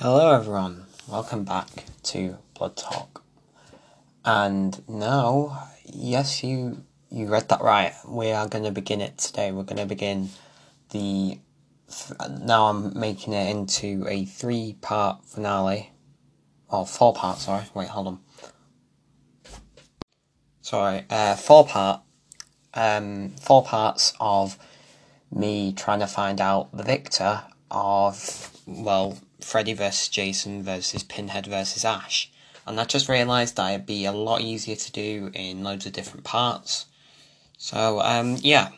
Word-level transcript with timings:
Hello 0.00 0.32
everyone, 0.32 0.84
welcome 1.08 1.42
back 1.42 1.66
to 2.04 2.38
Blood 2.56 2.76
Talk. 2.76 3.24
And 4.24 4.80
now, 4.88 5.70
yes, 5.84 6.44
you 6.44 6.84
you 7.10 7.26
read 7.26 7.48
that 7.48 7.62
right. 7.62 7.92
We 8.06 8.30
are 8.30 8.46
going 8.46 8.62
to 8.62 8.70
begin 8.70 9.00
it 9.00 9.18
today. 9.18 9.50
We're 9.50 9.64
going 9.64 9.78
to 9.78 9.86
begin 9.86 10.28
the. 10.90 11.40
Now 12.30 12.66
I'm 12.66 12.96
making 12.96 13.32
it 13.32 13.50
into 13.50 14.06
a 14.08 14.24
three 14.24 14.76
part 14.80 15.24
finale. 15.24 15.90
Or 16.68 16.86
four 16.86 17.12
part, 17.12 17.38
sorry. 17.38 17.64
Wait, 17.74 17.88
hold 17.88 18.06
on. 18.06 18.20
Sorry, 20.60 21.06
uh, 21.10 21.34
four 21.34 21.66
part. 21.66 22.02
Um, 22.72 23.30
four 23.40 23.64
parts 23.64 24.12
of 24.20 24.60
me 25.32 25.72
trying 25.72 25.98
to 25.98 26.06
find 26.06 26.40
out 26.40 26.70
the 26.72 26.84
victor 26.84 27.42
of, 27.68 28.52
well, 28.64 29.18
Freddy 29.40 29.72
versus 29.72 30.08
Jason 30.08 30.62
versus 30.62 31.02
Pinhead 31.02 31.46
versus 31.46 31.84
Ash. 31.84 32.30
And 32.66 32.78
I 32.78 32.84
just 32.84 33.08
realised 33.08 33.56
that 33.56 33.70
it'd 33.72 33.86
be 33.86 34.04
a 34.04 34.12
lot 34.12 34.42
easier 34.42 34.76
to 34.76 34.92
do 34.92 35.30
in 35.32 35.64
loads 35.64 35.86
of 35.86 35.92
different 35.92 36.24
parts. 36.24 36.86
So, 37.56 38.00
um, 38.00 38.36
yeah. 38.40 38.70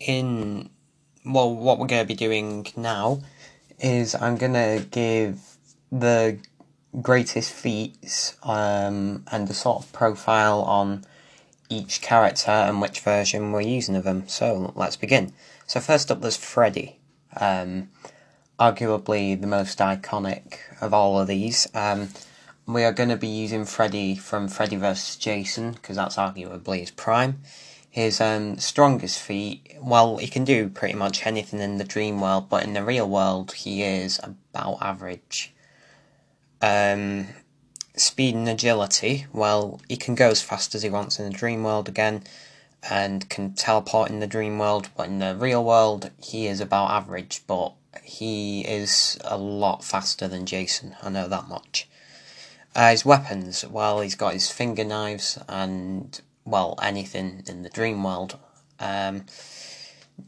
In, 0.00 0.70
well, 1.24 1.54
what 1.54 1.78
we're 1.78 1.86
going 1.86 2.02
to 2.02 2.08
be 2.08 2.14
doing 2.14 2.66
now 2.76 3.20
is 3.78 4.16
I'm 4.16 4.36
going 4.36 4.54
to 4.54 4.84
give 4.90 5.40
the 5.92 6.38
greatest 7.00 7.52
feats 7.52 8.36
um, 8.42 9.24
and 9.30 9.46
the 9.46 9.54
sort 9.54 9.84
of 9.84 9.92
profile 9.92 10.62
on 10.62 11.04
each 11.68 12.00
character 12.00 12.50
and 12.50 12.80
which 12.80 13.00
version 13.00 13.52
we're 13.52 13.60
using 13.60 13.94
of 13.94 14.04
them. 14.04 14.26
So, 14.26 14.72
let's 14.74 14.96
begin. 14.96 15.32
So, 15.68 15.78
first 15.78 16.10
up, 16.10 16.20
there's 16.20 16.36
Freddy. 16.36 16.98
Um, 17.36 17.90
arguably 18.58 19.40
the 19.40 19.46
most 19.46 19.78
iconic 19.78 20.58
of 20.80 20.92
all 20.92 21.20
of 21.20 21.28
these. 21.28 21.66
Um, 21.74 22.08
we 22.66 22.84
are 22.84 22.92
going 22.92 23.08
to 23.08 23.16
be 23.16 23.28
using 23.28 23.64
Freddy 23.64 24.16
from 24.16 24.48
Freddy 24.48 24.76
vs. 24.76 25.16
Jason 25.16 25.72
because 25.72 25.96
that's 25.96 26.16
arguably 26.16 26.80
his 26.80 26.90
prime. 26.90 27.40
His 27.88 28.20
um, 28.20 28.58
strongest 28.58 29.18
feat, 29.20 29.76
well, 29.80 30.18
he 30.18 30.26
can 30.26 30.44
do 30.44 30.68
pretty 30.68 30.94
much 30.94 31.26
anything 31.26 31.60
in 31.60 31.78
the 31.78 31.84
dream 31.84 32.20
world, 32.20 32.48
but 32.48 32.64
in 32.64 32.74
the 32.74 32.84
real 32.84 33.08
world, 33.08 33.52
he 33.54 33.82
is 33.82 34.20
about 34.22 34.78
average. 34.82 35.54
Um, 36.60 37.28
speed 37.96 38.34
and 38.34 38.48
agility, 38.48 39.26
well, 39.32 39.80
he 39.88 39.96
can 39.96 40.14
go 40.14 40.28
as 40.28 40.42
fast 40.42 40.74
as 40.74 40.82
he 40.82 40.90
wants 40.90 41.18
in 41.18 41.24
the 41.24 41.36
dream 41.36 41.64
world 41.64 41.88
again 41.88 42.24
and 42.88 43.28
can 43.28 43.54
teleport 43.54 44.10
in 44.10 44.20
the 44.20 44.26
dream 44.26 44.58
world, 44.58 44.90
but 44.96 45.08
in 45.08 45.18
the 45.18 45.34
real 45.34 45.64
world, 45.64 46.10
he 46.22 46.46
is 46.46 46.60
about 46.60 46.90
average, 46.90 47.42
but 47.46 47.72
he 48.02 48.62
is 48.62 49.18
a 49.24 49.36
lot 49.36 49.84
faster 49.84 50.28
than 50.28 50.46
Jason, 50.46 50.96
I 51.02 51.10
know 51.10 51.28
that 51.28 51.48
much. 51.48 51.88
Uh, 52.74 52.90
his 52.90 53.04
weapons, 53.04 53.64
well, 53.66 54.00
he's 54.00 54.14
got 54.14 54.34
his 54.34 54.50
finger 54.50 54.84
knives 54.84 55.38
and, 55.48 56.20
well, 56.44 56.78
anything 56.82 57.42
in 57.48 57.62
the 57.62 57.70
dream 57.70 58.02
world. 58.04 58.38
Um, 58.78 59.26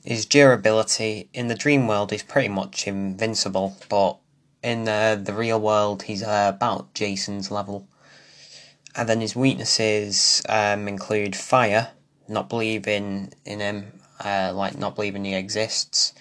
his 0.04 0.26
durability, 0.26 1.28
in 1.32 1.48
the 1.48 1.54
dream 1.54 1.86
world, 1.86 2.10
he's 2.10 2.22
pretty 2.22 2.48
much 2.48 2.86
invincible, 2.86 3.76
but 3.88 4.18
in 4.62 4.84
the 4.84 5.34
real 5.34 5.60
world, 5.60 6.02
he's 6.04 6.22
uh, 6.22 6.52
about 6.54 6.92
Jason's 6.94 7.50
level. 7.50 7.86
And 8.96 9.08
then 9.08 9.20
his 9.20 9.36
weaknesses 9.36 10.42
um, 10.48 10.88
include 10.88 11.36
fire, 11.36 11.90
not 12.28 12.48
believing 12.48 13.32
in 13.44 13.60
him, 13.60 14.00
uh, 14.24 14.52
like 14.54 14.76
not 14.76 14.96
believing 14.96 15.24
he 15.24 15.34
exists, 15.34 16.12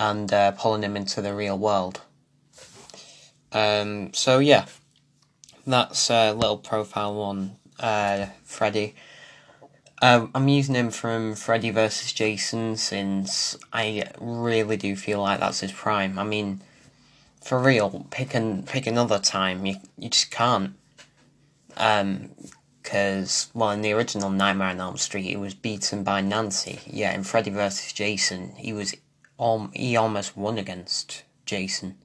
and 0.00 0.32
uh, 0.32 0.50
pulling 0.52 0.82
him 0.82 0.96
into 0.96 1.20
the 1.20 1.34
real 1.34 1.58
world. 1.58 2.00
Um, 3.52 4.12
so 4.14 4.38
yeah, 4.38 4.64
that's 5.66 6.10
a 6.10 6.32
little 6.32 6.56
profile 6.56 7.20
on 7.20 7.56
uh, 7.78 8.26
Freddy. 8.42 8.94
Um, 10.02 10.30
I'm 10.34 10.48
using 10.48 10.74
him 10.74 10.90
from 10.90 11.34
Freddy 11.34 11.70
vs. 11.70 12.12
Jason 12.14 12.76
since 12.76 13.58
I 13.74 14.10
really 14.18 14.78
do 14.78 14.96
feel 14.96 15.20
like 15.20 15.40
that's 15.40 15.60
his 15.60 15.72
prime. 15.72 16.18
I 16.18 16.24
mean, 16.24 16.62
for 17.42 17.58
real, 17.58 18.06
pick 18.10 18.34
an, 18.34 18.62
pick 18.62 18.86
another 18.86 19.18
time. 19.18 19.66
You 19.66 19.76
you 19.98 20.08
just 20.08 20.30
can't. 20.30 20.74
Um, 21.76 22.30
because 22.82 23.50
well, 23.52 23.70
in 23.72 23.82
the 23.82 23.92
original 23.92 24.30
Nightmare 24.30 24.68
on 24.68 24.80
Elm 24.80 24.96
Street, 24.96 25.24
he 25.24 25.36
was 25.36 25.52
beaten 25.52 26.02
by 26.02 26.22
Nancy. 26.22 26.80
Yeah, 26.86 27.12
in 27.12 27.24
Freddy 27.24 27.50
vs. 27.50 27.92
Jason, 27.92 28.54
he 28.56 28.72
was 28.72 28.94
um, 29.40 29.72
he 29.74 29.96
almost 29.96 30.36
won 30.36 30.58
against 30.58 31.24
Jason. 31.46 31.96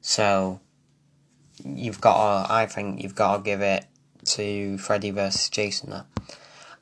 So 0.00 0.60
you've 1.64 2.00
got 2.00 2.46
to, 2.46 2.52
I 2.52 2.66
think 2.66 3.02
you've 3.02 3.14
got 3.14 3.36
to 3.38 3.42
give 3.42 3.60
it 3.60 3.86
to 4.24 4.76
Freddy 4.78 5.10
versus 5.10 5.48
Jason 5.48 5.90
there. 5.90 6.04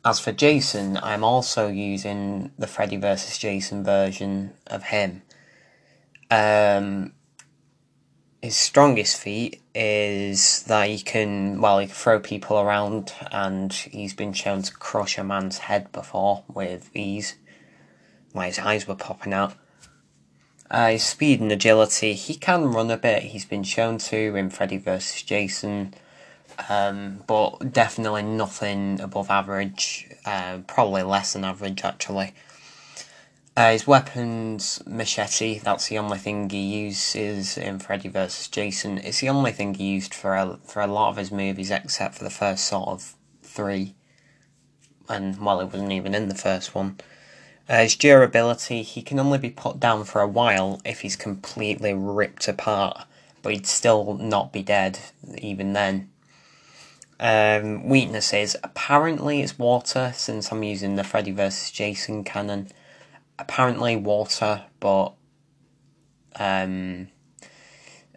As 0.04 0.20
for 0.20 0.32
Jason, 0.32 0.96
I'm 0.96 1.22
also 1.22 1.68
using 1.68 2.52
the 2.58 2.66
Freddy 2.66 2.96
versus 2.96 3.36
Jason 3.36 3.84
version 3.84 4.54
of 4.66 4.84
him. 4.84 5.22
Um, 6.30 7.12
his 8.40 8.56
strongest 8.56 9.20
feat 9.20 9.60
is 9.74 10.62
that 10.62 10.88
he 10.88 11.00
can, 11.00 11.60
well, 11.60 11.78
he 11.78 11.86
can 11.86 11.94
throw 11.94 12.20
people 12.20 12.58
around, 12.58 13.12
and 13.32 13.72
he's 13.72 14.14
been 14.14 14.32
shown 14.32 14.62
to 14.62 14.72
crush 14.72 15.18
a 15.18 15.24
man's 15.24 15.58
head 15.58 15.90
before 15.92 16.44
with 16.48 16.90
ease 16.94 17.34
why 18.32 18.46
his 18.46 18.58
eyes 18.58 18.86
were 18.86 18.94
popping 18.94 19.32
out. 19.32 19.54
Uh, 20.70 20.90
his 20.90 21.04
speed 21.04 21.40
and 21.40 21.50
agility, 21.50 22.12
he 22.12 22.34
can 22.34 22.70
run 22.70 22.90
a 22.90 22.96
bit. 22.96 23.22
He's 23.22 23.46
been 23.46 23.62
shown 23.62 23.98
to 23.98 24.36
in 24.36 24.50
Freddy 24.50 24.76
vs. 24.76 25.22
Jason, 25.22 25.94
um, 26.68 27.24
but 27.26 27.72
definitely 27.72 28.22
nothing 28.22 29.00
above 29.00 29.30
average. 29.30 30.08
Uh, 30.26 30.58
probably 30.66 31.02
less 31.02 31.32
than 31.32 31.44
average, 31.44 31.82
actually. 31.84 32.34
Uh, 33.56 33.72
his 33.72 33.86
weapons, 33.86 34.80
machete, 34.86 35.58
that's 35.58 35.88
the 35.88 35.98
only 35.98 36.18
thing 36.18 36.48
he 36.48 36.84
uses 36.84 37.56
in 37.56 37.78
Freddy 37.78 38.08
vs. 38.08 38.46
Jason. 38.48 38.98
It's 38.98 39.20
the 39.20 39.30
only 39.30 39.52
thing 39.52 39.74
he 39.74 39.88
used 39.88 40.14
for 40.14 40.34
a, 40.34 40.58
for 40.64 40.80
a 40.80 40.86
lot 40.86 41.08
of 41.08 41.16
his 41.16 41.32
movies, 41.32 41.70
except 41.70 42.14
for 42.14 42.24
the 42.24 42.30
first 42.30 42.66
sort 42.66 42.88
of 42.88 43.16
three. 43.42 43.94
And, 45.08 45.40
well, 45.44 45.60
it 45.60 45.72
wasn't 45.72 45.92
even 45.92 46.14
in 46.14 46.28
the 46.28 46.34
first 46.34 46.74
one. 46.74 46.98
Uh, 47.68 47.82
his 47.82 47.96
durability, 47.96 48.82
he 48.82 49.02
can 49.02 49.18
only 49.18 49.36
be 49.36 49.50
put 49.50 49.78
down 49.78 50.02
for 50.04 50.22
a 50.22 50.28
while 50.28 50.80
if 50.86 51.02
he's 51.02 51.16
completely 51.16 51.92
ripped 51.92 52.48
apart, 52.48 53.04
but 53.42 53.52
he'd 53.52 53.66
still 53.66 54.14
not 54.14 54.52
be 54.52 54.62
dead 54.62 54.98
even 55.36 55.74
then. 55.74 56.08
Um, 57.20 57.86
weaknesses, 57.86 58.56
apparently 58.62 59.42
it's 59.42 59.58
water, 59.58 60.12
since 60.14 60.50
I'm 60.50 60.62
using 60.62 60.94
the 60.94 61.04
Freddy 61.04 61.32
vs. 61.32 61.70
Jason 61.70 62.24
canon. 62.24 62.68
Apparently 63.38 63.96
water, 63.96 64.64
but 64.80 65.12
um, 66.36 67.08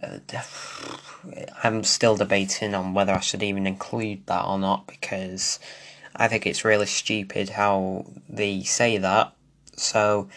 uh, 0.02 0.20
I'm 1.64 1.84
still 1.84 2.16
debating 2.16 2.74
on 2.74 2.94
whether 2.94 3.14
I 3.14 3.20
should 3.20 3.44
even 3.44 3.68
include 3.68 4.26
that 4.28 4.46
or 4.46 4.58
not 4.58 4.88
because 4.88 5.60
I 6.16 6.28
think 6.28 6.48
it's 6.48 6.64
really 6.64 6.86
stupid 6.86 7.50
how 7.50 8.06
they 8.30 8.64
say 8.64 8.98
that 8.98 9.34
so, 9.81 10.30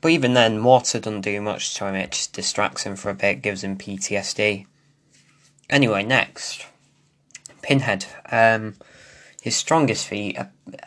but 0.00 0.10
even 0.10 0.34
then, 0.34 0.64
water 0.64 1.00
doesn't 1.00 1.22
do 1.22 1.40
much 1.40 1.74
to 1.74 1.86
him. 1.86 1.94
It 1.94 2.12
just 2.12 2.32
distracts 2.32 2.84
him 2.84 2.96
for 2.96 3.10
a 3.10 3.14
bit, 3.14 3.42
gives 3.42 3.64
him 3.64 3.76
PTSD. 3.76 4.66
Anyway, 5.68 6.02
next, 6.02 6.66
Pinhead. 7.62 8.06
Um, 8.30 8.74
his 9.40 9.56
strongest 9.56 10.06
feat. 10.06 10.38
Uh, 10.38 10.46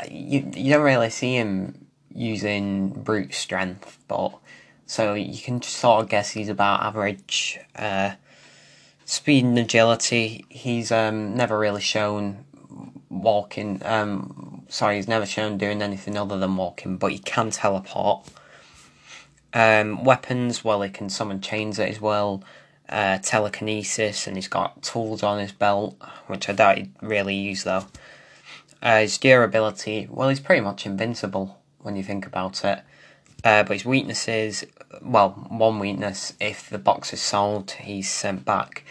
you 0.09 0.51
you 0.55 0.71
don't 0.73 0.83
really 0.83 1.09
see 1.09 1.35
him 1.35 1.87
using 2.13 2.89
brute 2.89 3.33
strength, 3.33 3.97
but 4.07 4.37
so 4.85 5.13
you 5.13 5.41
can 5.41 5.61
sort 5.61 6.03
of 6.03 6.09
guess 6.09 6.31
he's 6.31 6.49
about 6.49 6.83
average. 6.83 7.59
Uh, 7.75 8.13
speed 9.05 9.45
and 9.45 9.57
agility. 9.57 10.45
He's 10.49 10.91
um, 10.91 11.35
never 11.35 11.57
really 11.57 11.81
shown 11.81 12.45
walking. 13.09 13.81
Um, 13.83 14.62
sorry, 14.73 14.95
he's 14.95 15.07
never 15.07 15.25
shown 15.25 15.57
doing 15.57 15.81
anything 15.81 16.17
other 16.17 16.37
than 16.37 16.57
walking, 16.57 16.97
but 16.97 17.11
he 17.11 17.19
can 17.19 17.51
teleport. 17.51 18.27
Um, 19.53 20.03
weapons, 20.03 20.63
well, 20.63 20.81
he 20.81 20.89
can 20.89 21.09
summon 21.09 21.41
chains 21.41 21.79
as 21.79 22.01
well. 22.01 22.43
Uh, 22.89 23.19
telekinesis, 23.19 24.27
and 24.27 24.35
he's 24.35 24.47
got 24.47 24.81
tools 24.81 25.21
on 25.21 25.39
his 25.39 25.51
belt, 25.51 25.95
which 26.27 26.49
I 26.49 26.53
doubt 26.53 26.77
he'd 26.77 26.91
really 27.01 27.35
use 27.35 27.63
though. 27.63 27.85
Uh, 28.81 29.01
his 29.01 29.17
durability, 29.17 30.07
well, 30.09 30.29
he's 30.29 30.39
pretty 30.39 30.61
much 30.61 30.85
invincible 30.85 31.61
when 31.79 31.95
you 31.95 32.03
think 32.03 32.25
about 32.25 32.65
it. 32.65 32.79
Uh, 33.43 33.63
but 33.63 33.73
his 33.73 33.85
weaknesses, 33.85 34.65
well, 35.01 35.31
one 35.49 35.79
weakness, 35.79 36.33
if 36.39 36.69
the 36.69 36.79
box 36.79 37.13
is 37.13 37.21
sold, 37.21 37.71
he's 37.71 38.09
sent 38.09 38.43
back. 38.43 38.83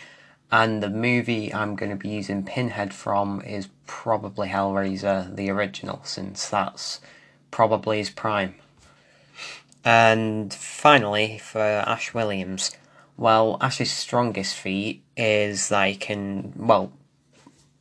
And 0.52 0.82
the 0.82 0.90
movie 0.90 1.52
I'm 1.52 1.76
going 1.76 1.88
to 1.90 1.96
be 1.96 2.10
using 2.10 2.44
Pinhead 2.44 2.92
from 2.92 3.40
is 3.40 3.70
probably 3.86 4.48
Hellraiser, 4.50 5.34
the 5.34 5.48
original, 5.48 6.02
since 6.04 6.46
that's 6.46 7.00
probably 7.50 7.96
his 7.96 8.10
prime. 8.10 8.56
And 9.82 10.52
finally, 10.52 11.38
for 11.38 11.60
Ash 11.60 12.12
Williams, 12.12 12.76
Well, 13.16 13.56
Ash's 13.62 13.90
strongest 13.90 14.54
feat 14.54 15.02
is 15.16 15.70
that 15.70 15.88
he 15.88 15.94
can, 15.96 16.52
well, 16.56 16.92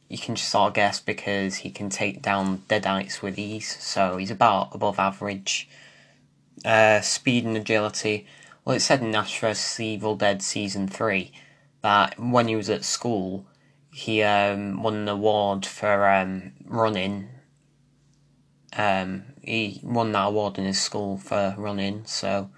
you 0.07 0.17
can 0.17 0.35
just 0.35 0.49
sort 0.49 0.69
of 0.69 0.73
guess 0.73 1.01
because 1.01 1.57
he 1.57 1.71
can 1.71 1.89
take 1.89 2.21
down 2.21 2.59
deadites 2.69 3.21
with 3.21 3.37
ease, 3.37 3.77
so 3.81 4.15
he's 4.15 4.31
about 4.31 4.73
above 4.73 4.97
average. 4.97 5.69
Uh, 6.63 7.01
speed 7.01 7.43
and 7.43 7.57
agility. 7.57 8.25
Well, 8.63 8.75
it 8.77 8.81
said 8.81 9.01
in 9.01 9.13
Ash 9.13 9.39
vs. 9.39 9.79
Evil 9.79 10.15
Dead 10.15 10.41
Season 10.41 10.87
3 10.87 11.31
that 11.81 12.19
when 12.19 12.47
he 12.47 12.55
was 12.55 12.69
at 12.69 12.83
school, 12.83 13.45
he 13.93 14.23
um, 14.23 14.81
won 14.83 14.95
an 14.95 15.09
award 15.09 15.65
for 15.65 16.07
um, 16.07 16.53
running. 16.65 17.29
Um, 18.75 19.23
he 19.41 19.81
won 19.83 20.11
that 20.13 20.27
award 20.27 20.57
in 20.57 20.65
his 20.65 20.79
school 20.79 21.17
for 21.17 21.55
running, 21.57 22.05
so 22.05 22.49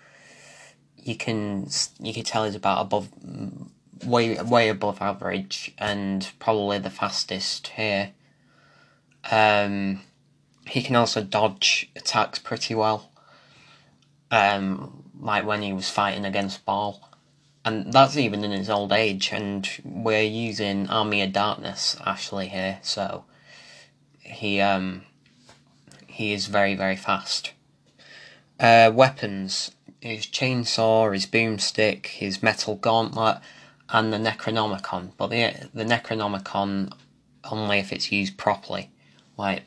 you 0.98 1.16
can 1.16 1.68
you 2.00 2.14
can 2.14 2.24
tell 2.24 2.46
he's 2.46 2.56
about 2.56 2.81
above 2.81 3.10
way 4.06 4.40
way 4.42 4.70
above 4.70 5.02
average 5.02 5.74
and 5.78 6.31
probably 6.40 6.78
the 6.78 6.90
fastest 6.90 7.68
here. 7.68 8.12
Um, 9.31 10.02
he 10.68 10.81
can 10.81 10.96
also 10.96 11.24
dodge 11.24 11.90
attacks 11.96 12.40
pretty 12.40 12.75
well. 12.75 13.12
Um, 14.30 15.04
like 15.20 15.46
when 15.46 15.62
he 15.62 15.74
was 15.74 15.90
fighting 15.90 16.25
against 16.25 16.66
Baal, 16.66 17.12
and 17.65 17.92
that's 17.94 18.18
even 18.18 18.44
in 18.44 18.51
his 18.51 18.69
old 18.69 18.92
age. 18.92 19.31
And 19.31 19.68
we're 19.83 20.24
using 20.24 20.89
Army 20.89 21.21
of 21.21 21.33
Darkness 21.33 21.95
actually 22.06 22.50
here, 22.50 22.80
so 22.81 23.25
he 24.19 24.60
um 24.62 25.04
he 26.07 26.33
is 26.33 26.48
very 26.48 26.75
very 26.75 26.95
fast. 26.95 27.54
Uh, 28.60 28.92
weapons: 28.94 29.71
his 30.01 30.25
chainsaw, 30.27 31.13
his 31.13 31.25
boomstick, 31.25 32.07
his 32.07 32.44
metal 32.44 32.75
gauntlet 32.75 33.39
and 33.89 34.12
the 34.12 34.18
Necronomicon, 34.18 35.12
but 35.18 35.27
the 35.27 35.69
the 35.74 35.86
Necronomicon 35.86 36.94
only 37.50 37.80
if 37.80 37.92
it's 37.92 38.12
used 38.12 38.38
properly. 38.38 38.89
Like 39.38 39.63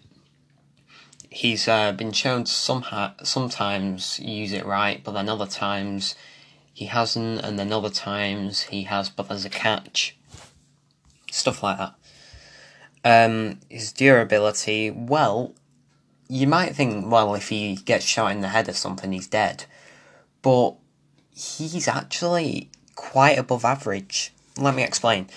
he's 1.30 1.68
uh, 1.68 1.92
been 1.92 2.12
shown 2.12 2.44
to 2.44 2.52
somehow 2.52 3.12
sometimes 3.22 4.18
use 4.20 4.52
it 4.52 4.64
right, 4.64 5.02
but 5.02 5.12
then 5.12 5.28
other 5.28 5.46
times 5.46 6.14
he 6.76 6.84
hasn't, 6.84 7.40
and 7.40 7.58
then 7.58 7.72
other 7.72 7.88
times 7.88 8.64
he 8.64 8.82
has, 8.82 9.08
but 9.08 9.30
there's 9.30 9.46
a 9.46 9.48
catch. 9.48 10.14
Stuff 11.30 11.62
like 11.62 11.78
that. 11.78 11.94
Um, 13.02 13.60
his 13.70 13.94
durability, 13.94 14.90
well, 14.90 15.54
you 16.28 16.46
might 16.46 16.76
think, 16.76 17.10
well, 17.10 17.34
if 17.34 17.48
he 17.48 17.76
gets 17.76 18.04
shot 18.04 18.32
in 18.32 18.42
the 18.42 18.48
head 18.48 18.68
or 18.68 18.74
something, 18.74 19.10
he's 19.10 19.26
dead. 19.26 19.64
But 20.42 20.74
he's 21.34 21.88
actually 21.88 22.68
quite 22.94 23.38
above 23.38 23.64
average. 23.64 24.34
Let 24.58 24.74
me 24.74 24.82
explain. 24.82 25.28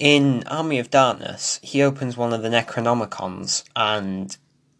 In 0.00 0.42
Army 0.48 0.80
of 0.80 0.90
Darkness, 0.90 1.60
he 1.62 1.80
opens 1.80 2.16
one 2.16 2.32
of 2.32 2.42
the 2.42 2.48
Necronomicons 2.48 3.62
and 3.76 4.36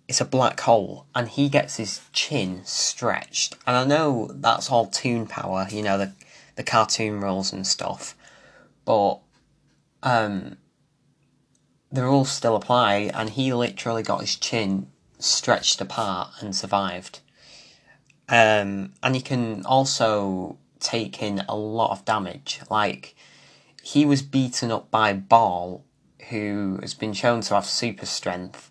it's 0.09 0.21
a 0.21 0.25
black 0.25 0.61
hole, 0.61 1.07
and 1.15 1.29
he 1.29 1.49
gets 1.49 1.77
his 1.77 2.01
chin 2.13 2.63
stretched. 2.65 3.57
And 3.67 3.77
I 3.77 3.85
know 3.85 4.31
that's 4.33 4.71
all 4.71 4.87
toon 4.87 5.27
power, 5.27 5.67
you 5.71 5.83
know, 5.83 5.99
the, 5.99 6.13
the 6.55 6.63
cartoon 6.63 7.21
rules 7.21 7.53
and 7.53 7.67
stuff, 7.67 8.17
but 8.85 9.19
um, 10.03 10.57
the 11.91 12.03
rules 12.03 12.31
still 12.31 12.57
apply, 12.57 13.11
and 13.15 13.31
he 13.31 13.53
literally 13.53 14.03
got 14.03 14.21
his 14.21 14.37
chin 14.37 14.89
stretched 15.19 15.81
apart 15.81 16.31
and 16.41 16.55
survived. 16.55 17.21
Um, 18.29 18.93
and 19.03 19.15
he 19.15 19.21
can 19.21 19.65
also 19.65 20.59
take 20.81 21.23
in 21.23 21.45
a 21.49 21.57
lot 21.57 21.93
of 21.93 22.05
damage. 22.05 22.61
Like, 22.71 23.15
he 23.83 24.05
was 24.05 24.23
beaten 24.23 24.71
up 24.71 24.91
by 24.91 25.13
Baal 25.13 25.85
who 26.31 26.79
has 26.83 26.95
been 26.95 27.13
shown 27.13 27.41
to 27.41 27.55
have 27.55 27.67
super 27.67 28.07
strength 28.07 28.71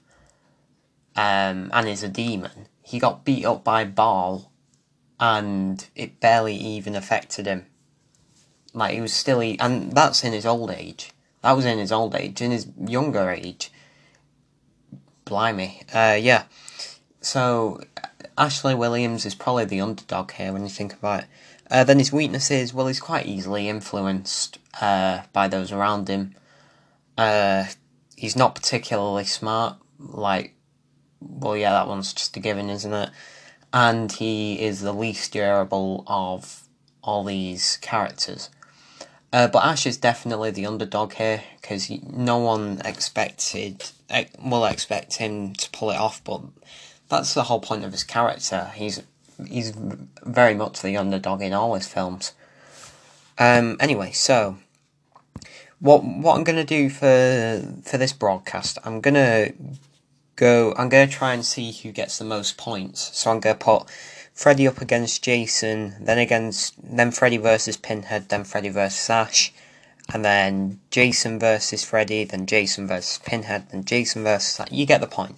um, 1.16 1.70
and 1.74 1.88
is 1.88 2.04
a 2.04 2.08
demon. 2.08 2.68
He 2.82 3.00
got 3.00 3.26
beat 3.26 3.46
up 3.46 3.64
by 3.64 3.84
Baal, 3.86 4.52
and 5.20 5.88
it 5.96 6.20
barely 6.20 6.56
even 6.56 6.96
affected 6.96 7.46
him. 7.46 7.66
Like, 8.74 8.94
he 8.94 9.02
was 9.02 9.14
still. 9.14 9.42
and 9.42 9.94
that's 9.94 10.24
in 10.24 10.34
his 10.34 10.46
old 10.46 10.72
age. 10.72 11.12
That 11.42 11.54
was 11.54 11.66
in 11.66 11.78
his 11.78 11.92
old 11.92 12.16
age. 12.16 12.42
In 12.42 12.52
his 12.52 12.68
younger 12.78 13.30
age, 13.30 13.72
blimey. 15.24 15.84
Uh, 15.94 16.18
yeah. 16.20 16.44
So, 17.22 17.82
Ashley 18.38 18.76
Williams 18.76 19.26
is 19.26 19.34
probably 19.34 19.66
the 19.66 19.82
underdog 19.82 20.32
here 20.32 20.52
when 20.52 20.64
you 20.64 20.70
think 20.70 20.94
about 20.94 21.22
it. 21.22 21.26
Uh, 21.72 21.84
then 21.84 22.00
his 22.00 22.12
weaknesses, 22.12 22.74
well, 22.74 22.88
he's 22.88 23.00
quite 23.00 23.26
easily 23.26 23.70
influenced 23.70 24.60
uh, 24.82 25.22
by 25.34 25.48
those 25.48 25.72
around 25.72 26.08
him. 26.08 26.36
Uh, 27.18 27.66
he's 28.16 28.36
not 28.36 28.54
particularly 28.54 29.24
smart, 29.24 29.78
like, 30.00 30.55
well, 31.28 31.58
yeah, 31.58 31.72
that 31.72 31.88
one's 31.88 32.14
just 32.14 32.38
a 32.38 32.40
given, 32.40 32.70
isn't 32.70 32.94
it? 32.94 33.10
And 33.74 34.12
he 34.12 34.62
is 34.62 34.82
the 34.82 34.94
least 34.94 35.34
durable 35.34 36.04
of 36.08 36.64
all 37.02 37.24
these 37.24 37.78
characters. 37.78 38.50
Uh, 39.34 39.48
but 39.48 39.66
Ash 39.66 39.86
is 39.86 39.98
definitely 39.98 40.52
the 40.52 40.66
underdog 40.66 41.14
here 41.14 41.44
because 41.62 41.90
no 41.90 42.38
one 42.38 42.82
expected 42.86 43.84
will 44.42 44.66
expect 44.66 45.16
him 45.16 45.54
to 45.54 45.70
pull 45.72 45.92
it 45.92 45.98
off. 45.98 46.24
But 46.24 46.42
that's 47.10 47.34
the 47.34 47.44
whole 47.44 47.60
point 47.60 47.84
of 47.84 47.92
his 47.92 48.04
character. 48.04 48.72
He's 48.76 49.04
he's 49.46 49.74
very 50.24 50.54
much 50.54 50.82
the 50.82 50.96
underdog 50.96 51.42
in 51.42 51.54
all 51.54 51.74
his 51.76 51.88
films. 51.88 52.32
Um, 53.38 53.76
anyway, 53.82 54.12
so 54.12 54.58
what 55.80 56.04
what 56.04 56.38
I'm 56.38 56.44
gonna 56.44 56.64
do 56.64 56.90
for 56.90 57.62
for 57.84 57.98
this 57.98 58.14
broadcast, 58.14 58.78
I'm 58.86 59.02
gonna 59.02 59.50
go. 60.36 60.74
I'm 60.78 60.90
gonna 60.90 61.08
try 61.08 61.34
and 61.34 61.46
see 61.46 61.72
who 61.72 61.92
gets 61.92 62.18
the 62.18 62.26
most 62.26 62.58
points. 62.58 63.18
So 63.18 63.32
I'm 63.32 63.40
gonna 63.40 63.56
put 63.56 63.90
Freddy 64.34 64.68
up 64.68 64.82
against 64.82 65.24
Jason, 65.24 65.96
then 66.00 66.18
against 66.18 66.76
then 66.82 67.12
Freddy 67.12 67.38
versus 67.38 67.78
Pinhead, 67.78 68.30
then 68.30 68.44
Freddy 68.44 68.70
versus 68.70 69.10
Ash, 69.10 69.54
and 70.14 70.24
then 70.26 70.80
Jason 70.92 71.40
versus 71.40 71.84
Freddy, 71.84 72.26
then 72.26 72.46
Jason 72.46 72.88
versus 72.88 73.20
Pinhead, 73.26 73.70
then 73.70 73.86
Jason 73.86 74.24
versus 74.24 74.60
Ash. 74.60 74.72
You 74.72 74.86
get 74.86 75.02
the 75.02 75.08
point. 75.08 75.38